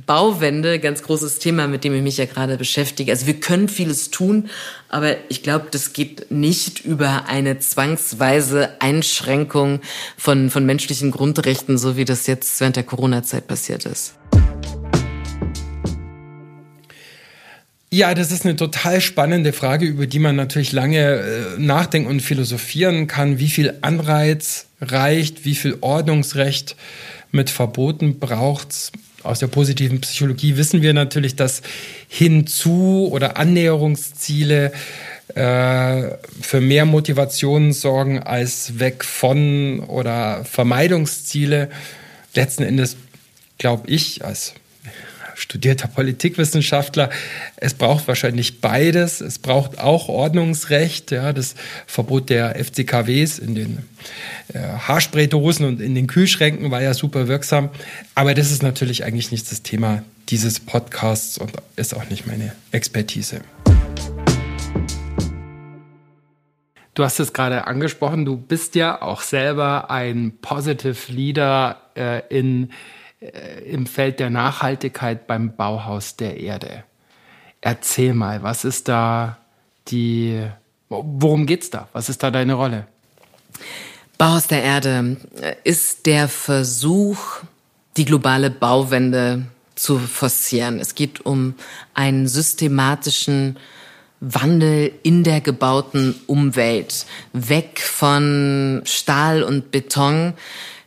Bauwände, 0.06 0.78
ganz 0.78 1.02
großes 1.02 1.38
Thema, 1.38 1.66
mit 1.66 1.84
dem 1.84 1.94
ich 1.94 2.02
mich 2.02 2.16
ja 2.16 2.24
gerade 2.26 2.56
beschäftige. 2.56 3.12
Also 3.12 3.26
wir 3.26 3.40
können 3.40 3.68
vieles 3.68 4.10
tun, 4.10 4.48
aber 4.88 5.16
ich 5.28 5.42
glaube, 5.42 5.66
das 5.70 5.92
geht 5.92 6.30
nicht 6.30 6.84
über 6.84 7.26
eine 7.26 7.58
zwangsweise 7.58 8.80
Einschränkung 8.80 9.80
von, 10.16 10.50
von 10.50 10.66
menschlichen 10.66 11.10
Grundrechten, 11.10 11.78
so 11.78 11.96
wie 11.96 12.04
das 12.04 12.26
jetzt 12.26 12.60
während 12.60 12.76
der 12.76 12.84
Corona-Zeit 12.84 13.46
passiert 13.46 13.86
ist. 13.86 14.14
Ja, 17.94 18.12
das 18.12 18.32
ist 18.32 18.44
eine 18.44 18.56
total 18.56 19.00
spannende 19.00 19.52
Frage, 19.52 19.86
über 19.86 20.08
die 20.08 20.18
man 20.18 20.34
natürlich 20.34 20.72
lange 20.72 20.98
äh, 20.98 21.60
nachdenken 21.60 22.08
und 22.08 22.22
philosophieren 22.22 23.06
kann. 23.06 23.38
Wie 23.38 23.48
viel 23.48 23.72
Anreiz 23.82 24.66
reicht, 24.80 25.44
wie 25.44 25.54
viel 25.54 25.76
Ordnungsrecht 25.80 26.74
mit 27.30 27.50
Verboten 27.50 28.18
braucht's? 28.18 28.90
Aus 29.22 29.38
der 29.38 29.46
positiven 29.46 30.00
Psychologie 30.00 30.56
wissen 30.56 30.82
wir 30.82 30.92
natürlich, 30.92 31.36
dass 31.36 31.62
hinzu 32.08 33.08
oder 33.12 33.36
Annäherungsziele 33.36 34.72
äh, 35.36 36.02
für 36.40 36.60
mehr 36.60 36.86
Motivation 36.86 37.72
sorgen 37.72 38.18
als 38.18 38.80
weg 38.80 39.04
von 39.04 39.78
oder 39.78 40.44
Vermeidungsziele. 40.44 41.70
Letzten 42.34 42.64
Endes 42.64 42.96
glaube 43.58 43.88
ich 43.88 44.24
als 44.24 44.54
studierter 45.34 45.88
Politikwissenschaftler, 45.88 47.10
es 47.56 47.74
braucht 47.74 48.08
wahrscheinlich 48.08 48.60
beides. 48.60 49.20
Es 49.20 49.38
braucht 49.38 49.78
auch 49.78 50.08
Ordnungsrecht, 50.08 51.10
ja, 51.10 51.32
das 51.32 51.54
Verbot 51.86 52.30
der 52.30 52.56
FCKWs 52.56 53.38
in 53.38 53.54
den 53.54 53.78
äh, 54.52 54.58
Haarspraydosen 54.58 55.66
und 55.66 55.80
in 55.80 55.94
den 55.94 56.06
Kühlschränken 56.06 56.70
war 56.70 56.82
ja 56.82 56.94
super 56.94 57.28
wirksam. 57.28 57.70
Aber 58.14 58.34
das 58.34 58.50
ist 58.50 58.62
natürlich 58.62 59.04
eigentlich 59.04 59.30
nicht 59.30 59.50
das 59.50 59.62
Thema 59.62 60.02
dieses 60.28 60.60
Podcasts 60.60 61.38
und 61.38 61.52
ist 61.76 61.94
auch 61.94 62.08
nicht 62.08 62.26
meine 62.26 62.52
Expertise. 62.70 63.40
Du 66.94 67.02
hast 67.02 67.18
es 67.18 67.32
gerade 67.32 67.66
angesprochen, 67.66 68.24
du 68.24 68.36
bist 68.36 68.76
ja 68.76 69.02
auch 69.02 69.22
selber 69.22 69.90
ein 69.90 70.32
Positive 70.40 71.12
Leader 71.12 71.80
äh, 71.96 72.22
in 72.28 72.70
im 73.66 73.86
Feld 73.86 74.20
der 74.20 74.30
Nachhaltigkeit 74.30 75.26
beim 75.26 75.56
Bauhaus 75.56 76.16
der 76.16 76.38
Erde. 76.38 76.84
Erzähl 77.60 78.14
mal, 78.14 78.42
was 78.42 78.64
ist 78.64 78.88
da 78.88 79.38
die, 79.88 80.42
worum 80.88 81.46
geht's 81.46 81.70
da? 81.70 81.88
Was 81.92 82.08
ist 82.08 82.22
da 82.22 82.30
deine 82.30 82.54
Rolle? 82.54 82.86
Bauhaus 84.18 84.46
der 84.46 84.62
Erde 84.62 85.16
ist 85.64 86.06
der 86.06 86.28
Versuch, 86.28 87.40
die 87.96 88.04
globale 88.04 88.50
Bauwende 88.50 89.46
zu 89.74 89.98
forcieren. 89.98 90.78
Es 90.78 90.94
geht 90.94 91.24
um 91.24 91.54
einen 91.94 92.28
systematischen 92.28 93.58
Wandel 94.20 94.92
in 95.02 95.24
der 95.24 95.40
gebauten 95.40 96.14
Umwelt, 96.26 97.06
weg 97.32 97.80
von 97.80 98.82
Stahl 98.84 99.42
und 99.42 99.70
Beton 99.70 100.34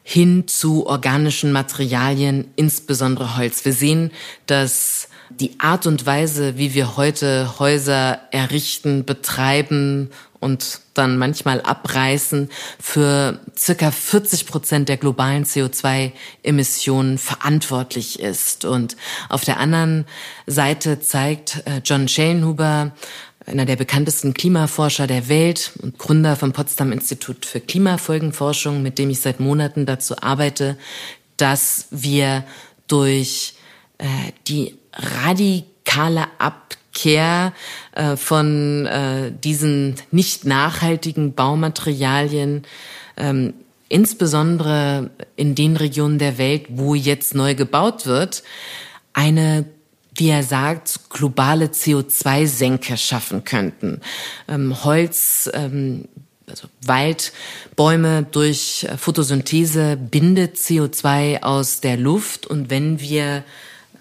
hin 0.10 0.48
zu 0.48 0.88
organischen 0.88 1.52
Materialien, 1.52 2.50
insbesondere 2.56 3.36
Holz. 3.36 3.66
Wir 3.66 3.74
sehen, 3.74 4.12
dass 4.46 5.10
die 5.30 5.60
Art 5.60 5.86
und 5.86 6.06
Weise, 6.06 6.58
wie 6.58 6.74
wir 6.74 6.96
heute 6.96 7.60
Häuser 7.60 8.22
errichten, 8.32 9.04
betreiben 9.04 10.10
und 10.40 10.80
dann 10.94 11.18
manchmal 11.18 11.60
abreißen, 11.60 12.50
für 12.80 13.42
circa 13.58 13.92
40 13.92 14.48
Prozent 14.48 14.88
der 14.88 14.96
globalen 14.96 15.44
CO2-Emissionen 15.44 17.18
verantwortlich 17.18 18.22
ist. 18.22 18.64
Und 18.64 18.96
auf 19.28 19.44
der 19.44 19.60
anderen 19.60 20.06
Seite 20.46 21.02
zeigt 21.02 21.64
äh, 21.66 21.82
John 21.84 22.08
Schellenhuber 22.08 22.94
einer 23.48 23.66
der 23.66 23.78
bekanntesten 23.78 24.34
Klimaforscher 24.34 25.08
der 25.08 25.30
Welt 25.30 25.72
und 25.82 25.98
Gründer 25.98 26.36
vom 26.36 26.52
Potsdam 26.52 26.92
Institut 26.92 27.46
für 27.46 27.62
Klimafolgenforschung, 27.62 28.82
mit 28.82 29.00
dem 29.00 29.10
ich 29.10 29.22
seit 29.22 29.40
Monaten 29.40 29.86
dazu 29.86 30.16
arbeite, 30.22 30.78
dass 31.38 31.88
wir 31.90 32.44
durch 32.88 33.54
äh, 34.00 34.06
die 34.48 34.76
radikale 34.94 36.26
Abkehr 36.40 37.54
äh, 37.94 38.18
von 38.18 38.86
äh, 38.86 39.32
diesen 39.32 39.96
nicht 40.12 40.46
nachhaltigen 40.46 41.34
Baumaterialien 41.34 42.64
ähm, 43.16 43.54
insbesondere 43.88 45.10
in 45.38 45.56
den 45.56 45.78
Regionen 45.78 46.20
der 46.20 46.38
Welt, 46.38 46.66
wo 46.70 46.96
jetzt 46.96 47.34
neu 47.34 47.56
gebaut 47.56 48.06
wird, 48.06 48.44
eine 49.14 49.66
wie 50.18 50.30
er 50.30 50.44
sagt, 50.44 51.10
globale 51.10 51.68
CO2-Senke 51.68 52.98
schaffen 52.98 53.44
könnten. 53.44 54.02
Ähm, 54.48 54.84
Holz, 54.84 55.50
ähm, 55.54 56.06
also 56.50 56.68
Wald, 56.82 57.34
Bäume 57.76 58.26
durch 58.32 58.86
äh, 58.90 58.98
Photosynthese 58.98 59.98
bindet 59.98 60.56
CO2 60.58 61.44
aus 61.44 61.82
der 61.82 61.98
Luft 61.98 62.48
und 62.48 62.70
wenn 62.70 63.00
wir 63.00 63.44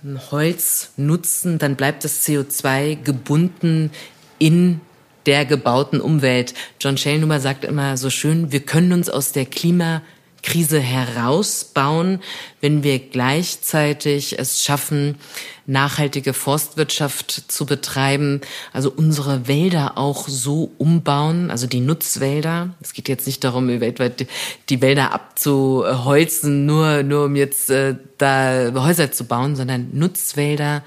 ähm, 0.05 0.19
Holz 0.31 0.91
nutzen, 0.97 1.59
dann 1.59 1.77
bleibt 1.77 2.05
das 2.05 2.25
CO2 2.27 3.03
gebunden 3.03 3.91
in 4.39 4.81
der 5.27 5.45
gebauten 5.45 6.01
Umwelt. 6.01 6.55
John 6.81 6.97
Schellnummer 6.97 7.41
sagt 7.41 7.65
immer 7.65 7.97
so 7.97 8.11
schön, 8.11 8.53
wir 8.53 8.61
können 8.61 8.93
uns 8.93 9.11
aus 9.11 9.33
der 9.33 9.45
Klima 9.45 10.03
Krise 10.43 10.79
herausbauen, 10.79 12.21
wenn 12.61 12.83
wir 12.83 12.99
gleichzeitig 12.99 14.39
es 14.39 14.63
schaffen, 14.63 15.17
nachhaltige 15.67 16.33
Forstwirtschaft 16.33 17.31
zu 17.49 17.67
betreiben, 17.67 18.41
also 18.73 18.93
unsere 18.95 19.49
Wälder 19.49 19.99
auch 19.99 20.29
so 20.29 20.71
umbauen, 20.79 21.51
also 21.51 21.67
die 21.67 21.81
Nutzwälder. 21.81 22.71
Es 22.81 22.93
geht 22.93 23.09
jetzt 23.09 23.27
nicht 23.27 23.43
darum, 23.43 23.69
weltweit 23.81 24.27
die 24.69 24.81
Wälder 24.81 25.13
abzuholzen, 25.13 26.67
nur, 26.67 27.03
nur 27.03 27.25
um 27.25 27.37
jetzt 27.37 27.71
äh, 27.71 27.97
da 28.19 28.73
Häuser 28.75 29.11
zu 29.11 29.25
bauen, 29.25 29.57
sondern 29.57 29.91
Nutzwälder 29.93 30.85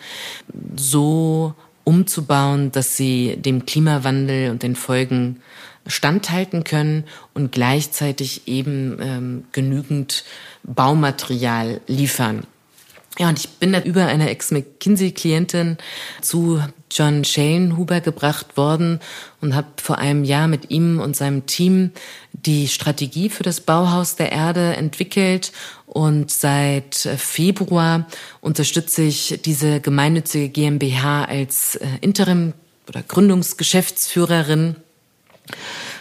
so 0.75 1.53
umzubauen, 1.83 2.71
dass 2.71 2.95
sie 2.95 3.35
dem 3.37 3.65
Klimawandel 3.65 4.51
und 4.51 4.63
den 4.63 4.75
Folgen 4.75 5.41
standhalten 5.89 6.63
können 6.63 7.03
und 7.33 7.51
gleichzeitig 7.51 8.47
eben 8.47 8.97
ähm, 9.01 9.43
genügend 9.51 10.23
Baumaterial 10.63 11.81
liefern. 11.87 12.45
Ja, 13.17 13.27
und 13.27 13.37
ich 13.37 13.49
bin 13.49 13.73
da 13.73 13.81
über 13.81 14.05
eine 14.05 14.29
Ex-McKinsey-Klientin 14.29 15.77
zu 16.21 16.63
John 16.89 17.25
Shane 17.25 17.75
Huber 17.75 17.99
gebracht 17.99 18.55
worden 18.55 19.01
und 19.41 19.55
habe 19.55 19.67
vor 19.75 19.97
einem 19.97 20.23
Jahr 20.23 20.47
mit 20.47 20.71
ihm 20.71 21.01
und 21.01 21.17
seinem 21.17 21.45
Team 21.45 21.91
die 22.31 22.69
Strategie 22.69 23.29
für 23.29 23.43
das 23.43 23.59
Bauhaus 23.59 24.15
der 24.15 24.31
Erde 24.31 24.75
entwickelt 24.77 25.51
und 25.85 26.31
seit 26.31 26.95
Februar 26.95 28.07
unterstütze 28.41 29.01
ich 29.01 29.39
diese 29.43 29.81
gemeinnützige 29.81 30.47
GmbH 30.47 31.25
als 31.25 31.75
äh, 31.75 31.87
Interim- 31.99 32.53
oder 32.87 33.03
Gründungsgeschäftsführerin 33.03 34.77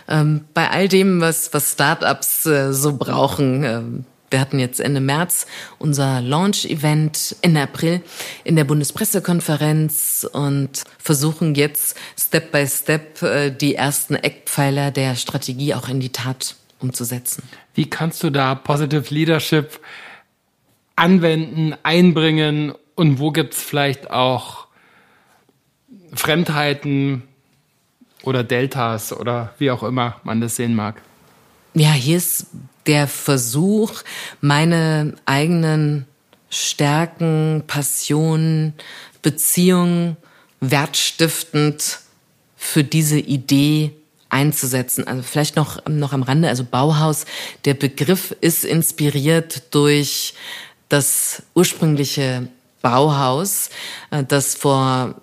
ähm, 0.09 0.45
bei 0.55 0.71
all 0.71 0.89
dem, 0.89 1.21
was, 1.21 1.53
was 1.53 1.73
Startups 1.73 2.47
äh, 2.47 2.73
so 2.73 2.97
brauchen. 2.97 3.65
Ähm, 3.65 4.05
wir 4.31 4.41
hatten 4.41 4.59
jetzt 4.59 4.81
Ende 4.81 5.01
März 5.01 5.47
unser 5.79 6.21
Launch-Event 6.21 7.37
Ende 7.41 7.63
April 7.63 8.03
in 8.45 8.57
der 8.57 8.65
Bundespressekonferenz 8.65 10.29
und 10.31 10.85
versuchen 10.99 11.55
jetzt 11.55 11.97
Step 12.19 12.53
by 12.53 12.67
Step 12.67 13.23
äh, 13.23 13.51
die 13.51 13.75
ersten 13.75 14.17
Eckpfeiler 14.17 14.91
der 14.91 15.15
Strategie 15.17 15.75
auch 15.75 15.89
in 15.89 16.01
die 16.01 16.11
Tat 16.11 16.57
umzusetzen. 16.81 17.43
Wie 17.75 17.89
kannst 17.89 18.23
du 18.23 18.31
da 18.31 18.55
Positive 18.55 19.13
Leadership 19.13 19.81
anwenden, 20.95 21.75
einbringen 21.83 22.75
und 22.95 23.19
wo 23.19 23.31
gibt's 23.31 23.63
vielleicht 23.63 24.11
auch 24.11 24.67
Fremdheiten, 26.13 27.23
oder 28.29 28.45
Deltas 28.45 29.13
oder 29.13 29.55
wie 29.59 29.71
auch 29.71 29.83
immer 29.83 30.17
man 30.23 30.41
das 30.41 30.57
sehen 30.57 30.75
mag. 30.75 31.01
Ja, 31.75 31.93
hier 31.93 32.19
ist 32.19 32.47
der 32.87 33.09
Versuch, 33.09 34.03
meine 34.41 35.15
eigenen 35.25 36.07
Stärken, 36.51 37.65
Passionen, 37.67 38.75
Beziehungen 39.23 40.17
wertstiftend 40.61 42.01
für 42.57 42.85
diese 42.85 43.19
Idee 43.19 43.93
einzusetzen. 44.29 45.07
Also 45.07 45.23
vielleicht 45.23 45.57
noch, 45.57 45.87
noch 45.87 46.13
am 46.13 46.23
Rande, 46.23 46.49
also 46.49 46.65
Bauhaus, 46.65 47.25
der 47.65 47.75
Begriff 47.75 48.35
ist 48.41 48.65
inspiriert 48.65 49.75
durch 49.75 50.35
das 50.89 51.43
ursprüngliche 51.55 52.49
Bauhaus, 52.83 53.71
äh, 54.11 54.25
das 54.25 54.55
vor 54.55 55.15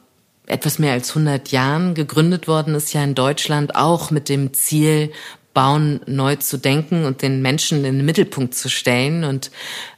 etwas 0.48 0.80
mehr 0.80 0.94
als 0.94 1.10
100 1.10 1.52
Jahren 1.52 1.94
gegründet 1.94 2.48
worden 2.48 2.76
ist, 2.76 2.94
ja 2.94 3.04
in 3.04 3.16
Deutschland 3.16 3.76
auch 3.76 4.12
mit 4.12 4.30
dem 4.30 4.54
Ziel, 4.54 5.12
Bauen 5.56 6.02
neu 6.06 6.36
zu 6.36 6.58
denken 6.58 7.06
und 7.06 7.22
den 7.22 7.42
Menschen 7.42 7.86
in 7.86 7.98
den 7.98 8.06
Mittelpunkt 8.06 8.54
zu 8.54 8.70
stellen. 8.70 9.24
Und 9.24 9.50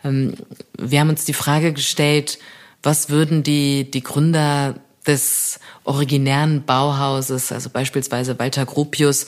ähm, 0.05 0.35
wir 0.77 0.99
haben 0.99 1.09
uns 1.09 1.25
die 1.25 1.33
Frage 1.33 1.73
gestellt, 1.73 2.37
was 2.83 3.09
würden 3.09 3.43
die, 3.43 3.89
die 3.89 4.03
Gründer 4.03 4.75
des 5.05 5.59
originären 5.83 6.63
Bauhauses, 6.63 7.51
also 7.51 7.69
beispielsweise 7.69 8.37
Walter 8.39 8.65
Gropius, 8.65 9.27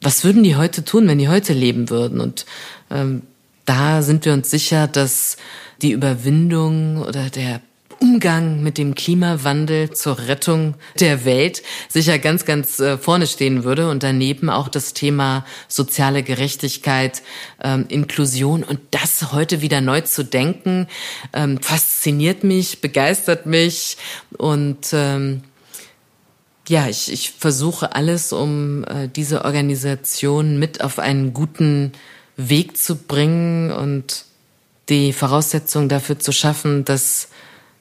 was 0.00 0.24
würden 0.24 0.42
die 0.42 0.56
heute 0.56 0.84
tun, 0.84 1.06
wenn 1.06 1.18
die 1.18 1.28
heute 1.28 1.52
leben 1.52 1.90
würden? 1.90 2.20
Und 2.20 2.46
ähm, 2.90 3.22
da 3.66 4.02
sind 4.02 4.24
wir 4.24 4.32
uns 4.32 4.50
sicher, 4.50 4.88
dass 4.88 5.36
die 5.82 5.92
Überwindung 5.92 7.02
oder 7.02 7.28
der 7.28 7.60
Umgang 8.00 8.62
mit 8.62 8.78
dem 8.78 8.94
Klimawandel 8.94 9.90
zur 9.90 10.18
Rettung 10.18 10.74
der 10.98 11.26
Welt 11.26 11.62
sicher 11.88 12.18
ganz, 12.18 12.46
ganz 12.46 12.80
äh, 12.80 12.96
vorne 12.96 13.26
stehen 13.26 13.62
würde 13.62 13.90
und 13.90 14.02
daneben 14.02 14.48
auch 14.48 14.68
das 14.68 14.94
Thema 14.94 15.44
soziale 15.68 16.22
Gerechtigkeit, 16.22 17.22
ähm, 17.62 17.84
Inklusion 17.88 18.64
und 18.64 18.80
das 18.90 19.32
heute 19.32 19.60
wieder 19.60 19.82
neu 19.82 20.00
zu 20.00 20.24
denken, 20.24 20.88
ähm, 21.34 21.60
fasziniert 21.60 22.42
mich, 22.42 22.80
begeistert 22.80 23.44
mich 23.44 23.98
und 24.38 24.88
ähm, 24.94 25.42
ja, 26.68 26.88
ich, 26.88 27.12
ich 27.12 27.32
versuche 27.32 27.94
alles, 27.94 28.32
um 28.32 28.84
äh, 28.84 29.08
diese 29.08 29.44
Organisation 29.44 30.58
mit 30.58 30.82
auf 30.82 30.98
einen 30.98 31.34
guten 31.34 31.92
Weg 32.38 32.78
zu 32.78 32.96
bringen 32.96 33.70
und 33.70 34.24
die 34.88 35.12
Voraussetzung 35.12 35.90
dafür 35.90 36.18
zu 36.18 36.32
schaffen, 36.32 36.84
dass 36.86 37.28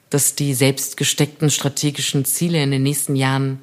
dass 0.09 0.35
die 0.35 0.53
selbst 0.53 0.97
gesteckten 0.97 1.49
strategischen 1.49 2.25
Ziele 2.25 2.61
in 2.61 2.71
den 2.71 2.83
nächsten 2.83 3.15
Jahren 3.15 3.59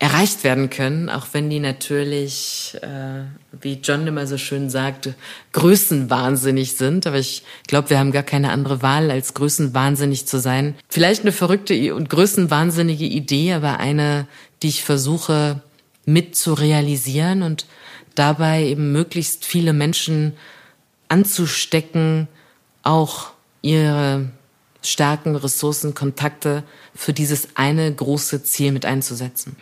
erreicht 0.00 0.44
werden 0.44 0.70
können, 0.70 1.10
auch 1.10 1.26
wenn 1.32 1.50
die 1.50 1.60
natürlich, 1.60 2.74
äh, 2.80 3.24
wie 3.60 3.80
John 3.82 4.06
immer 4.06 4.26
so 4.26 4.38
schön 4.38 4.70
sagt, 4.70 5.10
größenwahnsinnig 5.52 6.78
sind. 6.78 7.06
Aber 7.06 7.18
ich 7.18 7.42
glaube, 7.66 7.90
wir 7.90 7.98
haben 7.98 8.10
gar 8.10 8.22
keine 8.22 8.50
andere 8.50 8.80
Wahl, 8.80 9.10
als 9.10 9.34
größenwahnsinnig 9.34 10.26
zu 10.26 10.40
sein. 10.40 10.74
Vielleicht 10.88 11.20
eine 11.20 11.32
verrückte 11.32 11.94
und 11.94 12.08
größenwahnsinnige 12.08 13.04
Idee, 13.04 13.52
aber 13.52 13.78
eine, 13.78 14.26
die 14.62 14.68
ich 14.68 14.84
versuche 14.84 15.60
mit 16.06 16.34
zu 16.34 16.54
realisieren 16.54 17.42
und 17.42 17.66
dabei 18.14 18.64
eben 18.64 18.92
möglichst 18.92 19.44
viele 19.44 19.74
Menschen 19.74 20.32
anzustecken, 21.08 22.26
auch 22.82 23.32
ihre 23.60 24.30
Stärken, 24.82 25.36
Ressourcen, 25.36 25.94
Kontakte 25.94 26.62
für 26.94 27.12
dieses 27.12 27.48
eine 27.54 27.92
große 27.92 28.42
Ziel 28.42 28.72
mit 28.72 28.84
einzusetzen. 28.86 29.56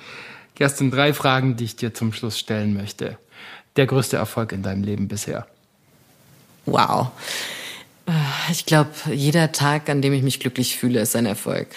Kerstin, 0.55 0.91
drei 0.91 1.13
Fragen, 1.13 1.57
die 1.57 1.65
ich 1.65 1.77
dir 1.77 1.95
zum 1.95 2.13
Schluss 2.13 2.39
stellen 2.39 2.75
möchte. 2.75 3.19
Der 3.77 3.87
größte 3.87 4.17
Erfolg 4.17 4.53
in 4.53 4.63
deinem 4.63 4.83
Leben 4.83 5.09
bisher? 5.09 5.47
Wow. 6.67 7.11
Ich 8.51 8.67
glaube, 8.67 8.91
jeder 9.13 9.53
Tag, 9.53 9.89
an 9.89 10.03
dem 10.03 10.13
ich 10.13 10.23
mich 10.23 10.41
glücklich 10.41 10.77
fühle, 10.77 11.01
ist 11.01 11.15
ein 11.15 11.27
Erfolg. 11.27 11.69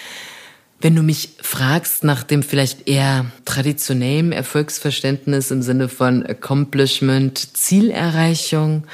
Wenn 0.80 0.96
du 0.96 1.02
mich 1.02 1.36
fragst 1.40 2.02
nach 2.02 2.24
dem 2.24 2.42
vielleicht 2.42 2.88
eher 2.88 3.26
traditionellen 3.44 4.32
Erfolgsverständnis 4.32 5.52
im 5.52 5.62
Sinne 5.62 5.88
von 5.88 6.26
Accomplishment, 6.26 7.56
Zielerreichung, 7.56 8.84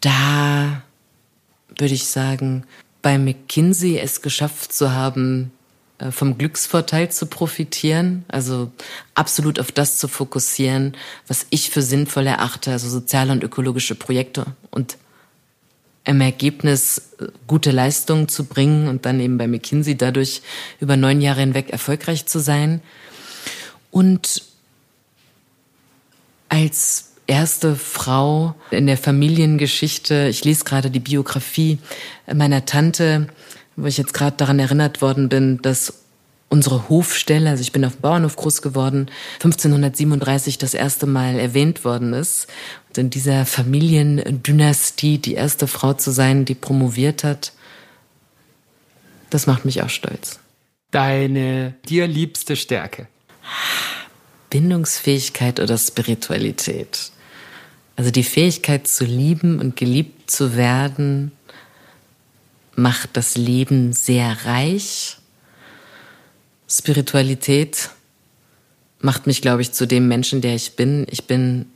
da 0.00 0.82
würde 1.76 1.94
ich 1.94 2.06
sagen, 2.06 2.64
bei 3.06 3.18
McKinsey 3.18 4.00
es 4.00 4.20
geschafft 4.20 4.72
zu 4.72 4.90
haben, 4.90 5.52
äh, 5.98 6.10
vom 6.10 6.38
Glücksvorteil 6.38 7.08
zu 7.08 7.26
profitieren, 7.26 8.24
also 8.26 8.72
absolut 9.14 9.60
auf 9.60 9.70
das 9.70 9.98
zu 9.98 10.08
fokussieren, 10.08 10.96
was 11.28 11.46
ich 11.50 11.70
für 11.70 11.82
sinnvoll 11.82 12.26
erachte, 12.26 12.72
also 12.72 12.88
soziale 12.88 13.30
und 13.30 13.44
ökologische 13.44 13.94
Projekte 13.94 14.46
und 14.72 14.96
im 16.04 16.20
Ergebnis 16.20 17.12
äh, 17.20 17.26
gute 17.46 17.70
Leistungen 17.70 18.26
zu 18.26 18.46
bringen 18.46 18.88
und 18.88 19.06
dann 19.06 19.20
eben 19.20 19.38
bei 19.38 19.46
McKinsey 19.46 19.96
dadurch 19.96 20.42
über 20.80 20.96
neun 20.96 21.20
Jahre 21.20 21.42
hinweg 21.42 21.70
erfolgreich 21.70 22.26
zu 22.26 22.40
sein. 22.40 22.80
Und 23.92 24.42
als 26.48 27.12
erste 27.26 27.76
Frau 27.76 28.54
in 28.70 28.86
der 28.86 28.96
Familiengeschichte. 28.96 30.28
Ich 30.28 30.44
lese 30.44 30.64
gerade 30.64 30.90
die 30.90 31.00
Biografie 31.00 31.78
meiner 32.32 32.64
Tante, 32.64 33.28
wo 33.76 33.86
ich 33.86 33.98
jetzt 33.98 34.14
gerade 34.14 34.36
daran 34.36 34.58
erinnert 34.58 35.02
worden 35.02 35.28
bin, 35.28 35.60
dass 35.62 35.94
unsere 36.48 36.88
Hofstelle, 36.88 37.50
also 37.50 37.60
ich 37.60 37.72
bin 37.72 37.84
auf 37.84 37.96
dem 37.96 38.02
Bauernhof 38.02 38.36
groß 38.36 38.62
geworden, 38.62 39.08
1537 39.34 40.58
das 40.58 40.74
erste 40.74 41.06
Mal 41.06 41.38
erwähnt 41.38 41.84
worden 41.84 42.12
ist. 42.12 42.46
Und 42.88 42.98
in 42.98 43.10
dieser 43.10 43.44
Familiendynastie 43.44 45.18
die 45.18 45.34
erste 45.34 45.66
Frau 45.66 45.94
zu 45.94 46.12
sein, 46.12 46.44
die 46.44 46.54
promoviert 46.54 47.24
hat, 47.24 47.52
das 49.30 49.46
macht 49.46 49.64
mich 49.64 49.82
auch 49.82 49.90
stolz. 49.90 50.38
Deine 50.92 51.74
dir 51.88 52.06
liebste 52.06 52.54
Stärke? 52.54 53.08
Bindungsfähigkeit 54.50 55.58
oder 55.58 55.76
Spiritualität? 55.76 57.10
Also 57.96 58.10
die 58.10 58.24
Fähigkeit 58.24 58.86
zu 58.86 59.04
lieben 59.04 59.58
und 59.58 59.76
geliebt 59.76 60.30
zu 60.30 60.54
werden 60.54 61.32
macht 62.74 63.16
das 63.16 63.36
Leben 63.36 63.94
sehr 63.94 64.44
reich. 64.44 65.16
Spiritualität 66.68 67.90
macht 69.00 69.26
mich, 69.26 69.40
glaube 69.40 69.62
ich, 69.62 69.72
zu 69.72 69.86
dem 69.86 70.08
Menschen, 70.08 70.42
der 70.42 70.54
ich 70.54 70.76
bin. 70.76 71.06
Ich 71.10 71.24
bin 71.24 71.66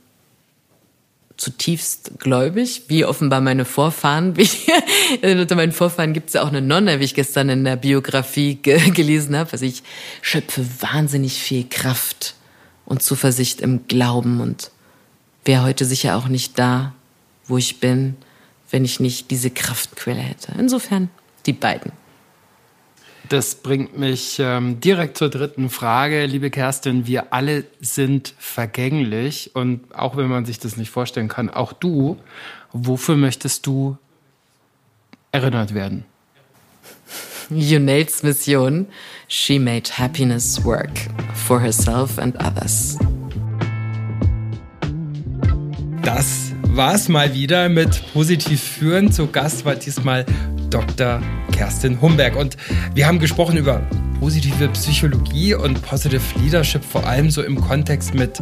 zutiefst 1.37 2.19
gläubig, 2.19 2.83
wie 2.87 3.03
offenbar 3.03 3.41
meine 3.41 3.65
Vorfahren. 3.65 4.37
Wie, 4.37 4.47
unter 5.23 5.55
meinen 5.55 5.71
Vorfahren 5.71 6.13
gibt 6.13 6.27
es 6.27 6.33
ja 6.35 6.43
auch 6.43 6.49
eine 6.49 6.61
Nonne, 6.61 6.99
wie 6.99 7.03
ich 7.03 7.15
gestern 7.15 7.49
in 7.49 7.63
der 7.63 7.77
Biografie 7.77 8.55
ge 8.55 8.91
gelesen 8.91 9.35
habe. 9.35 9.51
Also 9.51 9.65
ich 9.65 9.81
schöpfe 10.21 10.63
wahnsinnig 10.81 11.33
viel 11.33 11.65
Kraft 11.67 12.35
und 12.85 13.01
Zuversicht 13.01 13.59
im 13.59 13.87
Glauben 13.87 14.39
und 14.39 14.69
wäre 15.45 15.63
heute 15.63 15.85
sicher 15.85 16.15
auch 16.15 16.27
nicht 16.27 16.57
da, 16.59 16.93
wo 17.45 17.57
ich 17.57 17.79
bin, 17.79 18.15
wenn 18.69 18.85
ich 18.85 18.99
nicht 18.99 19.31
diese 19.31 19.49
Kraftquelle 19.49 20.19
hätte. 20.19 20.53
Insofern 20.57 21.09
die 21.45 21.53
beiden. 21.53 21.91
Das 23.29 23.55
bringt 23.55 23.97
mich 23.97 24.39
ähm, 24.39 24.81
direkt 24.81 25.17
zur 25.17 25.29
dritten 25.29 25.69
Frage. 25.69 26.25
Liebe 26.25 26.49
Kerstin, 26.49 27.07
wir 27.07 27.31
alle 27.31 27.63
sind 27.79 28.33
vergänglich 28.37 29.51
und 29.53 29.95
auch 29.95 30.17
wenn 30.17 30.27
man 30.27 30.45
sich 30.45 30.59
das 30.59 30.75
nicht 30.75 30.89
vorstellen 30.89 31.29
kann, 31.29 31.49
auch 31.49 31.71
du, 31.71 32.17
wofür 32.73 33.15
möchtest 33.15 33.65
du 33.67 33.97
erinnert 35.31 35.73
werden? 35.73 36.03
Junels 37.49 38.23
Mission. 38.23 38.87
She 39.27 39.59
made 39.59 39.89
happiness 39.97 40.63
work 40.65 40.91
for 41.33 41.59
herself 41.61 42.17
and 42.17 42.35
others. 42.41 42.97
Das 46.03 46.53
war's 46.63 47.09
mal 47.09 47.33
wieder 47.33 47.69
mit 47.69 48.01
Positiv 48.13 48.61
führen. 48.61 49.11
Zu 49.11 49.27
Gast 49.27 49.65
war 49.65 49.75
diesmal 49.75 50.25
Dr. 50.69 51.21
Kerstin 51.51 52.01
Humberg. 52.01 52.35
Und 52.35 52.57
wir 52.95 53.05
haben 53.05 53.19
gesprochen 53.19 53.57
über 53.57 53.81
positive 54.19 54.67
Psychologie 54.69 55.53
und 55.53 55.81
Positive 55.81 56.21
Leadership, 56.39 56.83
vor 56.83 57.05
allem 57.05 57.29
so 57.29 57.43
im 57.43 57.59
Kontext 57.59 58.13
mit 58.13 58.39